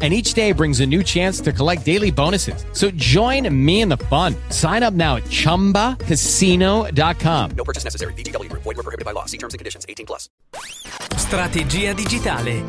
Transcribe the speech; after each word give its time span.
And 0.00 0.14
each 0.14 0.32
day 0.32 0.52
brings 0.52 0.80
a 0.80 0.86
new 0.86 1.02
chance 1.02 1.42
to 1.42 1.52
collect 1.52 1.84
daily 1.84 2.10
bonuses. 2.10 2.64
So 2.72 2.90
join 2.92 3.46
me 3.52 3.82
in 3.82 3.90
the 3.90 3.98
fun. 4.08 4.34
Sign 4.48 4.82
up 4.82 4.94
now 4.94 5.16
at 5.16 5.24
chumbacasino.com. 5.24 7.50
No 7.54 7.64
purchase 7.64 7.84
necessary. 7.84 8.14
VGW 8.14 8.48
Group. 8.48 8.62
Void 8.62 8.78
were 8.78 8.82
prohibited 8.82 9.04
by 9.04 9.12
law. 9.12 9.26
See 9.26 9.36
terms 9.36 9.52
and 9.52 9.58
conditions. 9.58 9.84
18 9.86 10.06
plus. 10.06 10.30
Strategia 11.16 11.92
digitale. 11.92 12.64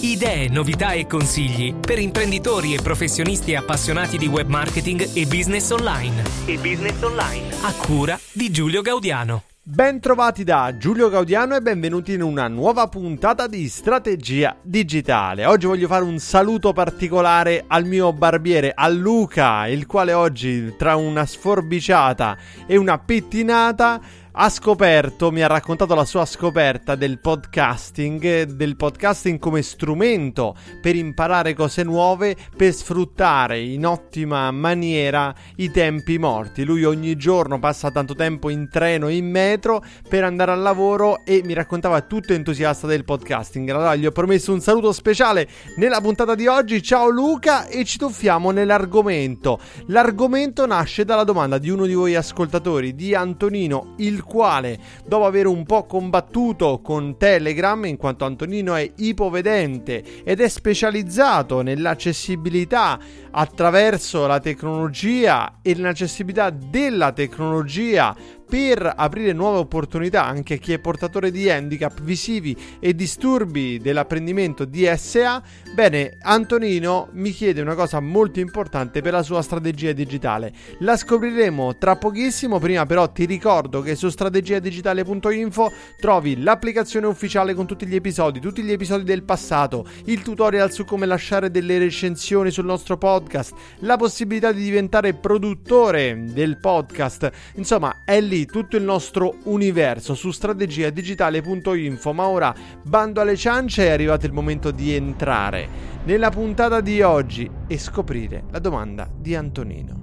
Idee, 0.00 0.48
novità 0.48 0.92
e 0.92 1.06
consigli 1.06 1.74
per 1.74 2.00
imprenditori 2.00 2.74
e 2.74 2.82
professionisti 2.82 3.54
appassionati 3.54 4.18
di 4.18 4.26
web 4.26 4.48
marketing 4.48 5.10
e 5.14 5.26
business 5.26 5.70
online. 5.70 6.22
E 6.46 6.58
business 6.58 7.00
online. 7.02 7.54
A 7.62 7.72
cura 7.74 8.18
di 8.32 8.50
Giulio 8.50 8.82
Gaudiano. 8.82 9.44
Ben 9.64 10.00
trovati 10.00 10.42
da 10.42 10.76
Giulio 10.76 11.08
Gaudiano 11.08 11.54
e 11.54 11.60
benvenuti 11.60 12.14
in 12.14 12.22
una 12.22 12.48
nuova 12.48 12.88
puntata 12.88 13.46
di 13.46 13.68
Strategia 13.68 14.56
Digitale. 14.60 15.46
Oggi 15.46 15.66
voglio 15.66 15.86
fare 15.86 16.02
un 16.02 16.18
saluto 16.18 16.72
particolare 16.72 17.62
al 17.68 17.84
mio 17.84 18.12
barbiere, 18.12 18.72
a 18.74 18.88
Luca, 18.88 19.68
il 19.68 19.86
quale 19.86 20.14
oggi 20.14 20.74
tra 20.76 20.96
una 20.96 21.24
sforbiciata 21.24 22.36
e 22.66 22.76
una 22.76 22.98
pettinata 22.98 24.00
ha 24.34 24.48
scoperto, 24.48 25.30
mi 25.30 25.42
ha 25.42 25.46
raccontato 25.46 25.94
la 25.94 26.06
sua 26.06 26.24
scoperta 26.24 26.94
del 26.94 27.18
podcasting, 27.18 28.44
del 28.44 28.76
podcasting 28.76 29.38
come 29.38 29.60
strumento 29.60 30.56
per 30.80 30.96
imparare 30.96 31.52
cose 31.52 31.82
nuove, 31.82 32.34
per 32.56 32.72
sfruttare 32.72 33.60
in 33.60 33.84
ottima 33.84 34.50
maniera 34.50 35.34
i 35.56 35.70
tempi 35.70 36.16
morti. 36.16 36.64
Lui 36.64 36.84
ogni 36.84 37.14
giorno 37.16 37.58
passa 37.58 37.90
tanto 37.90 38.14
tempo 38.14 38.48
in 38.48 38.70
treno, 38.70 39.08
in 39.08 39.28
metro 39.28 39.84
per 40.08 40.24
andare 40.24 40.52
al 40.52 40.60
lavoro 40.60 41.18
e 41.26 41.42
mi 41.44 41.52
raccontava 41.52 42.00
tutto 42.00 42.32
entusiasta 42.32 42.86
del 42.86 43.04
podcasting. 43.04 43.68
Allora 43.68 43.94
gli 43.96 44.06
ho 44.06 44.12
promesso 44.12 44.50
un 44.50 44.60
saluto 44.60 44.92
speciale 44.92 45.46
nella 45.76 46.00
puntata 46.00 46.34
di 46.34 46.46
oggi. 46.46 46.82
Ciao 46.82 47.10
Luca 47.10 47.66
e 47.66 47.84
ci 47.84 47.98
tuffiamo 47.98 48.50
nell'argomento. 48.50 49.60
L'argomento 49.88 50.64
nasce 50.64 51.04
dalla 51.04 51.24
domanda 51.24 51.58
di 51.58 51.68
uno 51.68 51.84
di 51.84 51.92
voi 51.92 52.14
ascoltatori, 52.14 52.94
di 52.94 53.14
Antonino, 53.14 53.92
il 53.98 54.20
quale 54.24 54.78
dopo 55.04 55.24
aver 55.26 55.46
un 55.46 55.64
po' 55.64 55.84
combattuto 55.84 56.80
con 56.82 57.16
Telegram 57.16 57.84
in 57.84 57.96
quanto 57.96 58.24
Antonino 58.24 58.74
è 58.74 58.90
ipovedente 58.96 60.22
ed 60.24 60.40
è 60.40 60.48
specializzato 60.48 61.62
nell'accessibilità 61.62 62.98
attraverso 63.30 64.26
la 64.26 64.40
tecnologia 64.40 65.58
e 65.62 65.76
l'accessibilità 65.76 66.50
della 66.50 67.12
tecnologia 67.12 68.14
per 68.52 68.92
aprire 68.94 69.32
nuove 69.32 69.60
opportunità 69.60 70.26
anche 70.26 70.54
a 70.54 70.56
chi 70.58 70.74
è 70.74 70.78
portatore 70.78 71.30
di 71.30 71.48
handicap 71.48 72.02
visivi 72.02 72.54
e 72.80 72.94
disturbi 72.94 73.78
dell'apprendimento 73.78 74.66
DSA, 74.66 75.42
bene, 75.74 76.18
Antonino 76.20 77.08
mi 77.12 77.30
chiede 77.30 77.62
una 77.62 77.74
cosa 77.74 77.98
molto 78.00 78.40
importante 78.40 79.00
per 79.00 79.14
la 79.14 79.22
sua 79.22 79.40
strategia 79.40 79.92
digitale. 79.92 80.52
La 80.80 80.98
scopriremo 80.98 81.78
tra 81.78 81.96
pochissimo, 81.96 82.58
prima 82.58 82.84
però 82.84 83.10
ti 83.10 83.24
ricordo 83.24 83.80
che 83.80 83.94
su 83.94 84.10
strategiadigitale.info 84.10 85.72
trovi 85.98 86.42
l'applicazione 86.42 87.06
ufficiale 87.06 87.54
con 87.54 87.64
tutti 87.64 87.86
gli 87.86 87.94
episodi, 87.94 88.38
tutti 88.38 88.62
gli 88.62 88.72
episodi 88.72 89.04
del 89.04 89.22
passato, 89.22 89.86
il 90.04 90.20
tutorial 90.20 90.70
su 90.70 90.84
come 90.84 91.06
lasciare 91.06 91.50
delle 91.50 91.78
recensioni 91.78 92.50
sul 92.50 92.66
nostro 92.66 92.98
podcast, 92.98 93.54
la 93.78 93.96
possibilità 93.96 94.52
di 94.52 94.62
diventare 94.62 95.14
produttore 95.14 96.22
del 96.26 96.58
podcast, 96.58 97.30
insomma 97.54 98.02
è 98.04 98.20
lì 98.20 98.40
tutto 98.46 98.76
il 98.76 98.82
nostro 98.82 99.36
universo 99.44 100.14
su 100.14 100.30
strategiadigitale.info. 100.30 102.12
Ma 102.12 102.26
ora 102.26 102.54
bando 102.82 103.20
alle 103.20 103.36
ciance, 103.36 103.86
è 103.86 103.90
arrivato 103.90 104.26
il 104.26 104.32
momento 104.32 104.70
di 104.70 104.94
entrare 104.94 105.68
nella 106.04 106.30
puntata 106.30 106.80
di 106.80 107.02
oggi 107.02 107.50
e 107.66 107.78
scoprire 107.78 108.44
la 108.50 108.58
domanda 108.58 109.08
di 109.14 109.34
Antonino. 109.34 110.02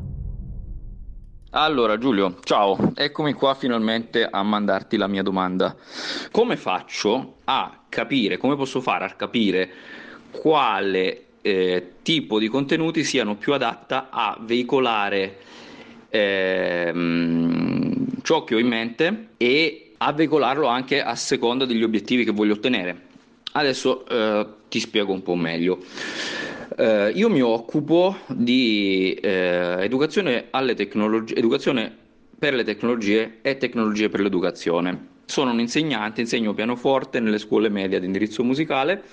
Allora 1.51 1.97
Giulio, 1.97 2.37
ciao, 2.43 2.91
eccomi 2.93 3.33
qua 3.33 3.55
finalmente 3.55 4.23
a 4.23 4.43
mandarti 4.43 4.97
la 4.97 5.07
mia 5.07 5.23
domanda. 5.23 5.75
Come 6.31 6.55
faccio 6.57 7.37
a 7.45 7.85
capire, 7.89 8.37
come 8.37 8.55
posso 8.55 8.81
fare 8.81 9.05
a 9.05 9.13
capire 9.13 9.69
quale 10.29 11.23
eh, 11.41 11.93
tipo 12.03 12.37
di 12.37 12.49
contenuti 12.49 13.03
siano 13.03 13.35
più 13.35 13.53
adatta 13.53 14.09
a 14.11 14.37
veicolare 14.39 15.37
ehm, 16.09 17.78
ciò 18.21 18.43
che 18.43 18.55
ho 18.55 18.59
in 18.59 18.67
mente 18.67 19.27
e 19.37 19.93
a 19.97 20.13
veicolarlo 20.13 20.67
anche 20.67 21.01
a 21.01 21.15
seconda 21.15 21.65
degli 21.65 21.83
obiettivi 21.83 22.23
che 22.23 22.31
voglio 22.31 22.53
ottenere. 22.53 23.07
Adesso 23.51 24.05
eh, 24.07 24.47
ti 24.69 24.79
spiego 24.79 25.11
un 25.11 25.21
po' 25.23 25.35
meglio. 25.35 25.79
Eh, 26.77 27.11
io 27.13 27.29
mi 27.29 27.41
occupo 27.41 28.17
di 28.27 29.13
eh, 29.15 29.77
educazione, 29.79 30.45
alle 30.51 30.75
tecnologie, 30.75 31.35
educazione 31.35 31.93
per 32.37 32.53
le 32.53 32.63
tecnologie 32.63 33.39
e 33.41 33.57
tecnologie 33.57 34.09
per 34.09 34.21
l'educazione. 34.21 35.07
Sono 35.25 35.51
un 35.51 35.59
insegnante, 35.59 36.21
insegno 36.21 36.53
pianoforte 36.53 37.19
nelle 37.19 37.37
scuole 37.37 37.69
medie 37.69 37.97
ad 37.97 38.03
indirizzo 38.03 38.43
musicale. 38.43 39.03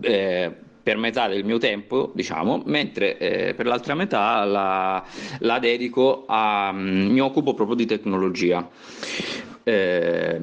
Eh, 0.00 0.52
per 0.86 0.98
metà 0.98 1.26
del 1.26 1.44
mio 1.44 1.58
tempo, 1.58 2.12
diciamo, 2.14 2.62
mentre 2.66 3.18
eh, 3.18 3.54
per 3.54 3.66
l'altra 3.66 3.96
metà 3.96 4.44
la, 4.44 5.04
la 5.40 5.58
dedico 5.58 6.26
a. 6.28 6.70
Mm, 6.72 7.10
mi 7.10 7.18
occupo 7.20 7.54
proprio 7.54 7.74
di 7.74 7.86
tecnologia. 7.86 8.70
Eh, 9.64 10.40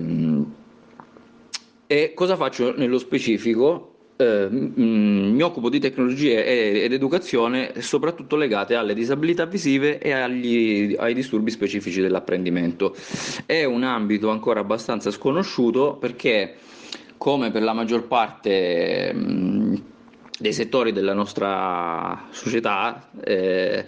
e 1.87 2.11
cosa 2.13 2.35
faccio 2.35 2.73
nello 2.75 2.97
specifico? 2.97 3.95
Eh, 4.17 4.49
mi 4.49 5.41
occupo 5.41 5.69
di 5.69 5.79
tecnologie 5.79 6.83
ed 6.83 6.91
educazione 6.91 7.79
soprattutto 7.79 8.35
legate 8.35 8.75
alle 8.75 8.93
disabilità 8.93 9.45
visive 9.45 9.97
e 9.99 10.11
agli, 10.11 10.93
ai 10.99 11.13
disturbi 11.13 11.51
specifici 11.51 12.01
dell'apprendimento. 12.01 12.93
È 13.45 13.63
un 13.63 13.83
ambito 13.83 14.29
ancora 14.29 14.59
abbastanza 14.59 15.09
sconosciuto 15.09 15.95
perché, 15.95 16.57
come 17.15 17.49
per 17.49 17.63
la 17.63 17.71
maggior 17.71 18.07
parte 18.07 19.13
mh, 19.13 19.91
dei 20.43 20.51
settori 20.51 20.91
della 20.91 21.13
nostra 21.13 22.27
società, 22.31 23.07
eh, 23.23 23.85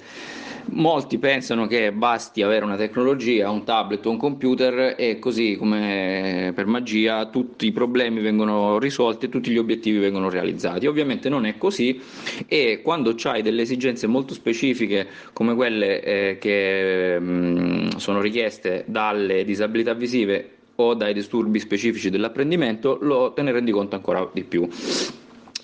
molti 0.68 1.18
pensano 1.18 1.68
che 1.68 1.92
basti 1.92 2.42
avere 2.42 2.64
una 2.64 2.78
tecnologia, 2.78 3.50
un 3.50 3.66
tablet 3.66 4.06
o 4.06 4.12
un 4.12 4.16
computer 4.16 4.96
e 4.98 5.20
così 5.20 5.58
come 5.58 6.54
per 6.56 6.66
magia 6.66 7.26
tutti 7.26 7.66
i 7.66 7.74
problemi 7.74 8.22
vengono 8.22 8.80
risolti 8.80 9.26
e 9.26 9.30
tutti 9.30 9.52
gli 9.52 9.58
obiettivi 9.58 9.98
vengono 9.98 10.30
realizzati. 10.30 10.88
Ovviamente 10.88 11.28
non 11.28 11.46
è 11.46 11.58
così 11.58 12.00
e 12.48 12.80
quando 12.82 13.14
hai 13.24 13.42
delle 13.42 13.64
esigenze 13.64 14.08
molto 14.08 14.34
specifiche 14.34 15.08
come 15.34 15.56
quelle 15.56 16.02
eh, 16.02 16.38
che 16.40 17.20
mh, 17.20 17.98
sono 17.98 18.22
richieste 18.22 18.86
dalle 18.88 19.44
disabilità 19.44 19.94
visive 19.94 20.52
o 20.76 20.94
dai 20.94 21.14
disturbi 21.14 21.60
specifici 21.60 22.10
dell'apprendimento, 22.10 22.98
lo, 23.02 23.34
te 23.34 23.42
ne 23.42 23.52
rendi 23.52 23.72
conto 23.72 23.96
ancora 23.96 24.30
di 24.32 24.44
più. 24.46 24.66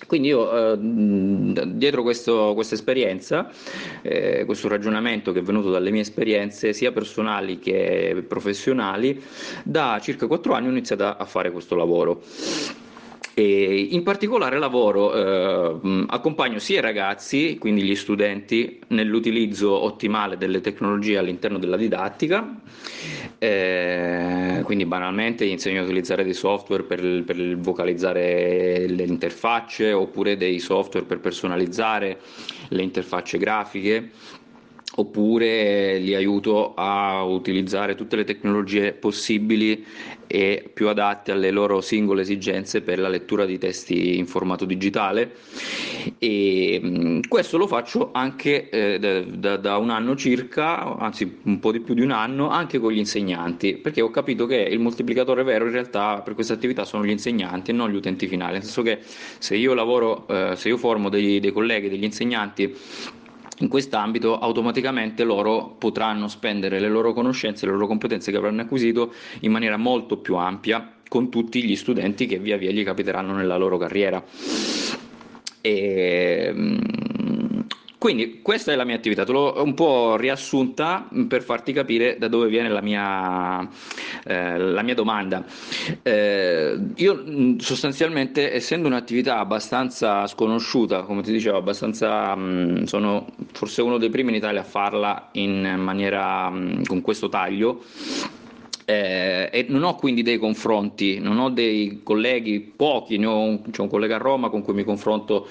Quindi 0.06 0.28
io, 0.28 0.72
eh, 0.72 0.78
dietro 0.78 2.02
questa 2.02 2.74
esperienza, 2.74 3.50
eh, 4.02 4.44
questo 4.44 4.68
ragionamento 4.68 5.32
che 5.32 5.40
è 5.40 5.42
venuto 5.42 5.70
dalle 5.70 5.90
mie 5.90 6.00
esperienze, 6.00 6.72
sia 6.72 6.92
personali 6.92 7.58
che 7.58 8.24
professionali, 8.26 9.22
da 9.64 9.98
circa 10.02 10.26
quattro 10.26 10.54
anni 10.54 10.66
ho 10.66 10.70
iniziato 10.70 11.04
a 11.04 11.24
fare 11.24 11.50
questo 11.50 11.74
lavoro. 11.74 12.22
E 13.34 13.88
in 13.92 14.02
particolare 14.02 14.58
lavoro, 14.58 15.14
eh, 15.14 16.04
accompagno 16.08 16.58
sia 16.58 16.78
i 16.78 16.82
ragazzi, 16.82 17.56
quindi 17.58 17.82
gli 17.82 17.94
studenti, 17.94 18.78
nell'utilizzo 18.88 19.72
ottimale 19.72 20.36
delle 20.36 20.60
tecnologie 20.60 21.16
all'interno 21.16 21.58
della 21.58 21.78
didattica, 21.78 22.60
eh, 23.38 24.60
quindi 24.64 24.84
banalmente 24.84 25.46
insegno 25.46 25.80
a 25.80 25.84
utilizzare 25.84 26.24
dei 26.24 26.34
software 26.34 26.82
per, 26.82 27.24
per 27.24 27.56
vocalizzare 27.56 28.86
le 28.86 29.04
interfacce 29.04 29.92
oppure 29.92 30.36
dei 30.36 30.58
software 30.58 31.06
per 31.06 31.20
personalizzare 31.20 32.18
le 32.68 32.82
interfacce 32.82 33.38
grafiche 33.38 34.10
oppure 34.94 35.98
li 35.98 36.14
aiuto 36.14 36.74
a 36.74 37.24
utilizzare 37.24 37.94
tutte 37.94 38.16
le 38.16 38.24
tecnologie 38.24 38.92
possibili 38.92 39.84
e 40.32 40.70
più 40.72 40.88
adatte 40.88 41.30
alle 41.30 41.50
loro 41.50 41.82
singole 41.82 42.22
esigenze 42.22 42.80
per 42.80 42.98
la 42.98 43.08
lettura 43.08 43.44
di 43.44 43.58
testi 43.58 44.16
in 44.16 44.26
formato 44.26 44.64
digitale. 44.64 45.34
E 46.16 47.20
questo 47.28 47.58
lo 47.58 47.66
faccio 47.66 48.12
anche 48.12 48.70
eh, 48.70 49.26
da, 49.28 49.58
da, 49.58 49.76
un 49.76 49.90
anno 49.90 50.16
circa, 50.16 50.96
anzi 50.96 51.40
un 51.42 51.58
po' 51.58 51.70
di 51.70 51.80
più 51.80 51.92
di 51.92 52.00
un 52.00 52.12
anno, 52.12 52.48
anche 52.48 52.78
con 52.78 52.92
gli 52.92 52.98
insegnanti, 52.98 53.74
perché 53.74 54.00
ho 54.00 54.08
capito 54.08 54.46
che 54.46 54.56
il 54.56 54.80
moltiplicatore 54.80 55.42
vero 55.42 55.66
in 55.66 55.72
realtà 55.72 56.22
per 56.22 56.32
queste 56.32 56.54
attività 56.54 56.86
sono 56.86 57.04
gli 57.04 57.10
insegnanti 57.10 57.70
e 57.70 57.74
non 57.74 57.90
gli 57.90 57.96
utenti 57.96 58.26
finali, 58.26 58.54
nel 58.54 58.62
senso 58.62 58.80
che 58.80 59.00
se 59.02 59.54
io 59.54 59.74
lavoro, 59.74 60.26
eh, 60.28 60.56
se 60.56 60.68
io 60.68 60.78
formo 60.78 61.10
dei, 61.10 61.40
dei 61.40 61.52
colleghi, 61.52 61.90
degli 61.90 62.04
insegnanti 62.04 62.74
in 63.62 63.68
quest'ambito 63.68 64.38
automaticamente 64.38 65.22
loro 65.22 65.76
potranno 65.78 66.26
spendere 66.26 66.80
le 66.80 66.88
loro 66.88 67.12
conoscenze, 67.12 67.64
le 67.64 67.72
loro 67.72 67.86
competenze 67.86 68.30
che 68.30 68.36
avranno 68.36 68.62
acquisito 68.62 69.14
in 69.40 69.52
maniera 69.52 69.76
molto 69.76 70.18
più 70.18 70.34
ampia 70.34 70.94
con 71.08 71.30
tutti 71.30 71.62
gli 71.62 71.76
studenti 71.76 72.26
che 72.26 72.38
via 72.38 72.56
via 72.56 72.72
gli 72.72 72.82
capiteranno 72.82 73.34
nella 73.34 73.56
loro 73.56 73.78
carriera. 73.78 74.22
E, 75.60 76.52
quindi 78.02 78.40
questa 78.42 78.72
è 78.72 78.74
la 78.74 78.82
mia 78.82 78.96
attività, 78.96 79.22
te 79.22 79.30
l'ho 79.30 79.62
un 79.62 79.74
po' 79.74 80.16
riassunta 80.16 81.08
per 81.28 81.44
farti 81.44 81.72
capire 81.72 82.16
da 82.18 82.26
dove 82.26 82.48
viene 82.48 82.68
la 82.68 82.80
mia, 82.80 83.60
eh, 84.24 84.58
la 84.58 84.82
mia 84.82 84.96
domanda. 84.96 85.44
Eh, 86.02 86.80
io 86.96 87.24
sostanzialmente, 87.60 88.52
essendo 88.52 88.88
un'attività 88.88 89.38
abbastanza 89.38 90.26
sconosciuta, 90.26 91.02
come 91.02 91.22
ti 91.22 91.30
dicevo, 91.30 91.58
abbastanza, 91.58 92.34
mh, 92.34 92.86
sono 92.86 93.24
forse 93.52 93.82
uno 93.82 93.98
dei 93.98 94.10
primi 94.10 94.30
in 94.30 94.36
Italia 94.36 94.62
a 94.62 94.64
farla 94.64 95.28
in 95.34 95.62
maniera 95.78 96.50
mh, 96.50 96.86
con 96.86 97.02
questo 97.02 97.28
taglio, 97.28 97.84
eh, 98.92 99.48
e 99.50 99.66
non 99.68 99.82
ho 99.84 99.94
quindi 99.94 100.22
dei 100.22 100.38
confronti, 100.38 101.18
non 101.18 101.38
ho 101.38 101.50
dei 101.50 102.00
colleghi, 102.02 102.60
pochi, 102.60 103.16
ne 103.16 103.26
ho 103.26 103.38
un, 103.38 103.70
c'è 103.70 103.80
un 103.80 103.88
collega 103.88 104.16
a 104.16 104.18
Roma 104.18 104.50
con 104.50 104.62
cui 104.62 104.74
mi 104.74 104.84
confronto 104.84 105.46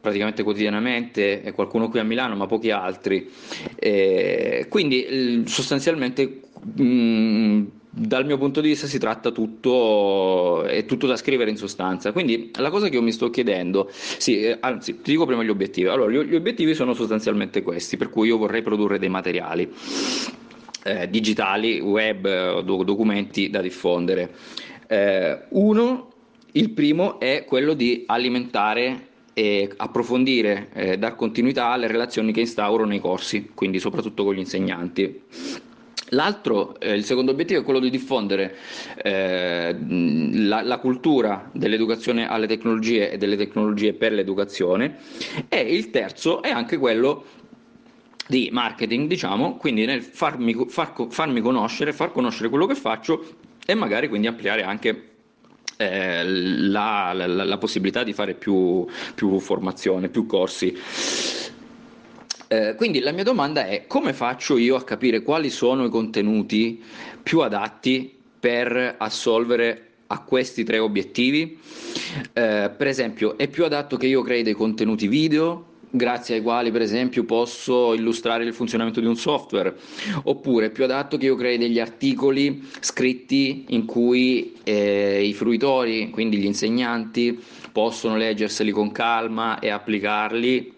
praticamente 0.00 0.42
quotidianamente 0.42 1.42
e 1.42 1.52
qualcuno 1.52 1.88
qui 1.88 1.98
a 1.98 2.04
Milano, 2.04 2.36
ma 2.36 2.46
pochi 2.46 2.70
altri. 2.70 3.30
Eh, 3.76 4.66
quindi 4.68 5.44
sostanzialmente 5.46 6.42
mh, 6.74 7.62
dal 7.90 8.26
mio 8.26 8.36
punto 8.36 8.60
di 8.60 8.68
vista 8.68 8.86
si 8.86 8.98
tratta 8.98 9.30
tutto, 9.30 10.64
è 10.64 10.84
tutto 10.84 11.06
da 11.06 11.16
scrivere 11.16 11.50
in 11.50 11.56
sostanza. 11.56 12.12
Quindi 12.12 12.50
la 12.56 12.70
cosa 12.70 12.88
che 12.88 12.96
io 12.96 13.02
mi 13.02 13.12
sto 13.12 13.30
chiedendo, 13.30 13.88
sì, 13.90 14.42
eh, 14.42 14.58
anzi, 14.60 15.00
ti 15.00 15.12
dico 15.12 15.24
prima 15.26 15.42
gli 15.42 15.48
obiettivi. 15.48 15.88
Allora, 15.88 16.10
gli, 16.10 16.18
gli 16.28 16.34
obiettivi 16.34 16.74
sono 16.74 16.92
sostanzialmente 16.92 17.62
questi, 17.62 17.96
per 17.96 18.10
cui 18.10 18.28
io 18.28 18.36
vorrei 18.36 18.62
produrre 18.62 18.98
dei 18.98 19.08
materiali 19.08 19.72
eh, 20.88 21.10
digitali, 21.10 21.80
web, 21.80 22.24
eh, 22.24 22.62
documenti 22.64 23.50
da 23.50 23.60
diffondere. 23.60 24.30
Eh, 24.86 25.38
uno, 25.50 26.12
il 26.52 26.70
primo 26.70 27.20
è 27.20 27.44
quello 27.44 27.74
di 27.74 28.04
alimentare 28.06 29.06
e 29.34 29.70
approfondire, 29.76 30.70
eh, 30.72 30.98
dar 30.98 31.14
continuità 31.14 31.66
alle 31.66 31.86
relazioni 31.86 32.32
che 32.32 32.40
instauro 32.40 32.84
nei 32.86 33.00
corsi, 33.00 33.50
quindi 33.54 33.78
soprattutto 33.78 34.24
con 34.24 34.34
gli 34.34 34.38
insegnanti. 34.38 35.22
L'altro, 36.10 36.78
eh, 36.80 36.94
il 36.94 37.04
secondo 37.04 37.32
obiettivo 37.32 37.60
è 37.60 37.64
quello 37.64 37.80
di 37.80 37.90
diffondere 37.90 38.56
eh, 39.02 39.76
la, 39.78 40.62
la, 40.62 40.78
cultura 40.78 41.50
dell'educazione 41.52 42.26
alle 42.26 42.46
tecnologie 42.46 43.10
e 43.10 43.18
delle 43.18 43.36
tecnologie 43.36 43.92
per 43.92 44.12
l'educazione 44.12 44.96
e 45.48 45.60
il 45.60 45.90
terzo 45.90 46.40
è 46.40 46.48
anche 46.48 46.78
quello 46.78 47.24
di 48.28 48.50
marketing, 48.52 49.08
diciamo, 49.08 49.56
quindi 49.56 49.86
nel 49.86 50.02
farmi, 50.02 50.54
far, 50.68 50.92
farmi 51.08 51.40
conoscere, 51.40 51.94
far 51.94 52.12
conoscere 52.12 52.50
quello 52.50 52.66
che 52.66 52.74
faccio 52.74 53.24
e 53.64 53.74
magari 53.74 54.08
quindi 54.08 54.26
ampliare 54.26 54.62
anche 54.62 55.08
eh, 55.78 56.22
la, 56.24 57.12
la, 57.14 57.26
la, 57.26 57.58
possibilità 57.58 58.04
di 58.04 58.12
fare 58.12 58.34
più, 58.34 58.86
più 59.14 59.38
formazione, 59.38 60.10
più 60.10 60.26
corsi. 60.26 60.76
Eh, 62.48 62.74
quindi 62.76 63.00
la 63.00 63.12
mia 63.12 63.24
domanda 63.24 63.66
è 63.66 63.86
come 63.86 64.12
faccio 64.12 64.58
io 64.58 64.76
a 64.76 64.84
capire 64.84 65.22
quali 65.22 65.48
sono 65.48 65.86
i 65.86 65.90
contenuti 65.90 66.82
più 67.22 67.40
adatti 67.40 68.14
per 68.38 68.96
assolvere 68.98 69.84
a 70.08 70.20
questi 70.20 70.64
tre 70.64 70.78
obiettivi? 70.78 71.58
Eh, 72.34 72.70
per 72.76 72.86
esempio, 72.86 73.38
è 73.38 73.48
più 73.48 73.64
adatto 73.64 73.96
che 73.96 74.06
io 74.06 74.20
crei 74.20 74.42
dei 74.42 74.54
contenuti 74.54 75.08
video 75.08 75.76
grazie 75.90 76.36
ai 76.36 76.42
quali 76.42 76.70
per 76.70 76.82
esempio 76.82 77.24
posso 77.24 77.94
illustrare 77.94 78.44
il 78.44 78.54
funzionamento 78.54 79.00
di 79.00 79.06
un 79.06 79.16
software. 79.16 79.74
Oppure 80.24 80.66
è 80.66 80.70
più 80.70 80.84
adatto 80.84 81.16
che 81.16 81.26
io 81.26 81.36
crei 81.36 81.58
degli 81.58 81.80
articoli 81.80 82.68
scritti 82.80 83.66
in 83.68 83.84
cui 83.84 84.54
eh, 84.64 85.22
i 85.24 85.34
fruitori 85.34 86.10
quindi 86.10 86.38
gli 86.38 86.46
insegnanti 86.46 87.38
possono 87.72 88.16
leggerseli 88.16 88.70
con 88.70 88.92
calma 88.92 89.58
e 89.58 89.70
applicarli 89.70 90.76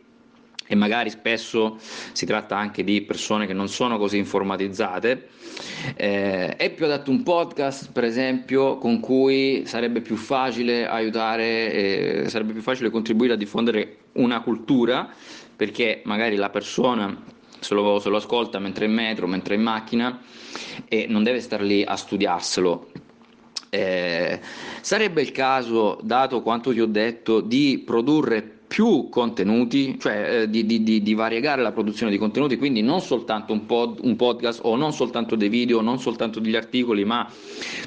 e 0.70 0.76
magari 0.76 1.10
spesso 1.10 1.78
si 2.12 2.24
tratta 2.26 2.56
anche 2.56 2.84
di 2.84 3.02
persone 3.02 3.44
che 3.48 3.52
non 3.52 3.66
sono 3.66 3.98
così 3.98 4.18
informatizzate. 4.18 5.26
Eh, 5.96 6.54
è 6.54 6.70
più 6.70 6.84
adatto 6.84 7.10
un 7.10 7.24
podcast, 7.24 7.90
per 7.90 8.04
esempio, 8.04 8.78
con 8.78 9.00
cui 9.00 9.64
sarebbe 9.66 10.00
più 10.00 10.14
facile 10.14 10.86
aiutare, 10.86 11.72
eh, 11.72 12.28
sarebbe 12.28 12.52
più 12.52 12.62
facile 12.62 12.88
contribuire 12.88 13.32
a 13.32 13.36
diffondere 13.36 13.96
una 14.12 14.42
cultura, 14.42 15.12
perché 15.56 16.02
magari 16.04 16.36
la 16.36 16.50
persona 16.50 17.20
se 17.58 17.74
lo, 17.74 17.98
se 17.98 18.08
lo 18.08 18.18
ascolta 18.18 18.60
mentre 18.60 18.84
è 18.84 18.88
in 18.88 18.94
metro, 18.94 19.26
mentre 19.26 19.54
è 19.54 19.58
in 19.58 19.64
macchina 19.64 20.20
e 20.86 21.06
non 21.08 21.24
deve 21.24 21.40
star 21.40 21.62
lì 21.62 21.82
a 21.82 21.96
studiarselo. 21.96 22.92
Eh, 23.70 24.40
sarebbe 24.80 25.20
il 25.20 25.32
caso, 25.32 25.98
dato 26.00 26.42
quanto 26.42 26.72
ti 26.72 26.80
ho 26.80 26.86
detto, 26.86 27.40
di 27.40 27.82
produrre 27.84 28.58
più 28.70 29.08
contenuti, 29.08 29.98
cioè 29.98 30.42
eh, 30.42 30.48
di, 30.48 30.64
di, 30.64 31.02
di, 31.02 31.14
variegare 31.14 31.60
la 31.60 31.72
produzione 31.72 32.12
di 32.12 32.18
contenuti, 32.18 32.56
quindi 32.56 32.82
non 32.82 33.00
soltanto 33.00 33.52
un, 33.52 33.66
pod, 33.66 33.98
un, 34.02 34.14
podcast 34.14 34.60
o 34.62 34.76
non 34.76 34.92
soltanto 34.92 35.34
dei 35.34 35.48
video, 35.48 35.80
non 35.80 35.98
soltanto 35.98 36.38
degli 36.38 36.54
articoli, 36.54 37.04
ma 37.04 37.28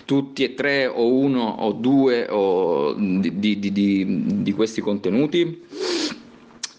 tutti 0.04 0.44
e 0.44 0.56
tre 0.56 0.86
o 0.88 1.08
uno 1.08 1.42
o 1.42 1.72
due 1.72 2.28
o 2.30 2.96
di, 2.96 3.60
di 3.60 4.54
questi 4.54 4.82
contenuti. 4.82 5.62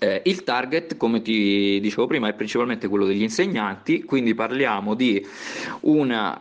Eh, 0.05 0.21
il 0.27 0.45
target, 0.45 0.99
come 0.99 1.23
ti 1.23 1.81
dicevo 1.81 2.07
prima, 2.07 2.29
è 2.29 2.35
principalmente 2.35 2.89
quello 2.89 3.07
degli 3.07 3.23
insegnanti, 3.23 4.03
quindi 4.03 4.35
parliamo 4.35 4.93
di 4.93 5.27
una 5.81 6.37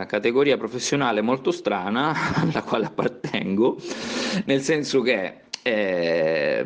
eh, 0.00 0.06
categoria 0.06 0.56
professionale 0.56 1.20
molto 1.20 1.50
strana 1.50 2.14
alla 2.40 2.62
quale 2.62 2.86
appartengo, 2.86 3.76
nel 4.46 4.62
senso 4.62 5.02
che 5.02 5.44
eh, 5.66 6.64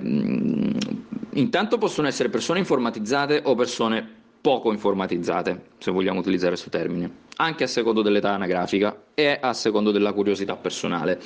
intanto 1.33 1.78
possono 1.78 2.07
essere 2.07 2.28
persone 2.28 2.59
informatizzate 2.59 3.40
o 3.45 3.54
persone 3.54 4.07
poco 4.42 4.73
informatizzate, 4.73 5.69
se 5.78 5.90
vogliamo 5.90 6.21
utilizzare 6.21 6.50
questo 6.50 6.69
termine, 6.69 7.11
anche 7.37 7.64
a 7.64 7.66
secondo 7.66 8.02
dell'età 8.02 8.33
anagrafica 8.33 9.04
e 9.14 9.38
a 9.40 9.54
secondo 9.54 9.90
della 9.90 10.12
curiosità 10.12 10.57
personale. 10.57 11.19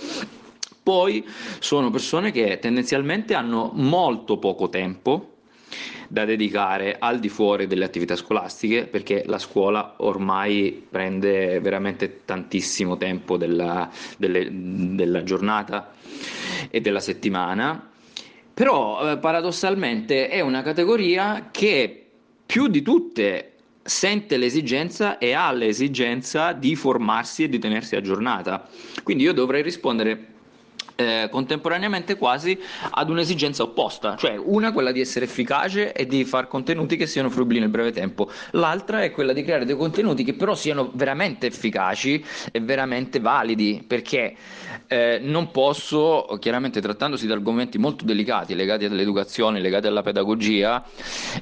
Poi 0.85 1.27
sono 1.59 1.91
persone 1.91 2.31
che 2.31 2.61
tendenzialmente 2.61 3.35
hanno 3.35 3.73
molto 3.75 4.39
poco 4.39 4.69
tempo 4.69 5.31
da 6.07 6.25
dedicare 6.25 6.97
al 7.01 7.19
di 7.19 7.29
fuori 7.29 7.67
delle 7.67 7.87
attività 7.87 8.15
scolastiche 8.15 8.87
perché 8.87 9.25
la 9.27 9.39
scuola 9.39 9.95
ormai 9.97 10.87
prende 10.89 11.59
veramente 11.59 12.21
tantissimo 12.25 12.97
tempo 12.99 13.37
della, 13.37 13.91
delle, 14.17 14.49
della 14.51 15.25
giornata 15.25 15.93
e 16.71 16.81
della 16.81 17.01
settimana, 17.01 17.91
però 18.53 19.13
eh, 19.13 19.19
paradossalmente 19.19 20.29
è 20.29 20.41
una 20.41 20.63
categoria 20.63 21.49
che 21.51 22.07
più 22.47 22.69
di 22.69 22.83
tutte 22.83 23.53
sente 23.83 24.37
l'esigenza 24.37 25.19
e 25.19 25.33
ha 25.33 25.53
l'esigenza 25.53 26.53
di 26.53 26.75
formarsi 26.75 27.45
e 27.45 27.49
di 27.49 27.59
tenersi 27.59 27.97
aggiornata. 27.97 28.69
Quindi 29.03 29.25
io 29.25 29.33
dovrei 29.33 29.63
rispondere 29.63 30.34
eh, 30.97 31.29
contemporaneamente 31.31 32.17
quasi 32.17 32.59
ad 32.91 33.11
un'esigenza 33.11 33.63
opposta, 33.63 34.17
cioè 34.17 34.37
una 34.37 34.73
quella 34.73 34.93
di 34.93 35.01
essere 35.01 35.25
efficace 35.25 35.93
e 35.93 36.07
di 36.07 36.25
fare 36.25 36.47
contenuti 36.47 36.97
che 36.97 37.07
siano 37.07 37.31
fruibili 37.31 37.61
nel 37.61 37.69
breve 37.69 37.93
tempo, 37.93 38.31
l'altra 38.53 39.03
è 39.03 39.11
quella 39.11 39.33
di 39.33 39.43
creare 39.43 39.65
dei 39.65 39.77
contenuti 39.77 40.25
che 40.25 40.35
però 40.35 40.55
siano 40.55 40.91
veramente 40.95 41.47
efficaci 41.47 42.25
e 42.53 42.61
veramente 42.61 43.19
validi, 43.21 43.85
perché 43.87 44.35
eh, 44.87 45.19
non 45.21 45.51
posso, 45.51 46.37
chiaramente 46.39 46.81
trattandosi 46.81 47.27
di 47.27 47.33
argomenti 47.33 47.79
molto 47.79 48.05
delicati 48.05 48.55
legati 48.55 48.85
all'educazione, 48.85 49.61
legati 49.61 49.87
alla 49.87 50.03
pedagogia, 50.03 50.85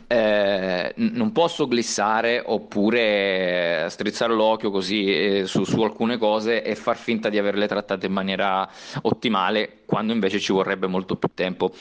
eh, 0.07 0.93
non 0.97 1.33
posso 1.33 1.67
glissare 1.67 2.43
oppure 2.45 3.87
strizzare 3.89 4.35
l'occhio 4.35 4.71
così 4.71 5.05
eh, 5.13 5.47
su, 5.47 5.65
su 5.65 5.81
alcune 5.83 6.17
cose 6.17 6.63
e 6.63 6.75
far 6.75 6.97
finta 6.97 7.29
di 7.29 7.39
averle 7.39 7.67
trattate 7.67 8.07
in 8.07 8.13
maniera 8.13 8.69
ottimale 9.03 9.42
male 9.43 9.81
quando 9.85 10.13
invece 10.13 10.39
ci 10.39 10.53
vorrebbe 10.53 10.87
molto 10.87 11.17
più 11.17 11.29
tempo. 11.35 11.73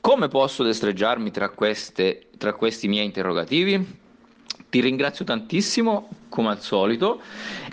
Come 0.00 0.28
posso 0.28 0.62
destreggiarmi 0.64 1.30
tra, 1.30 1.50
queste, 1.50 2.28
tra 2.36 2.52
questi 2.54 2.88
miei 2.88 3.04
interrogativi? 3.04 4.04
Ti 4.68 4.80
ringrazio 4.80 5.24
tantissimo, 5.24 6.08
come 6.28 6.48
al 6.50 6.60
solito, 6.60 7.20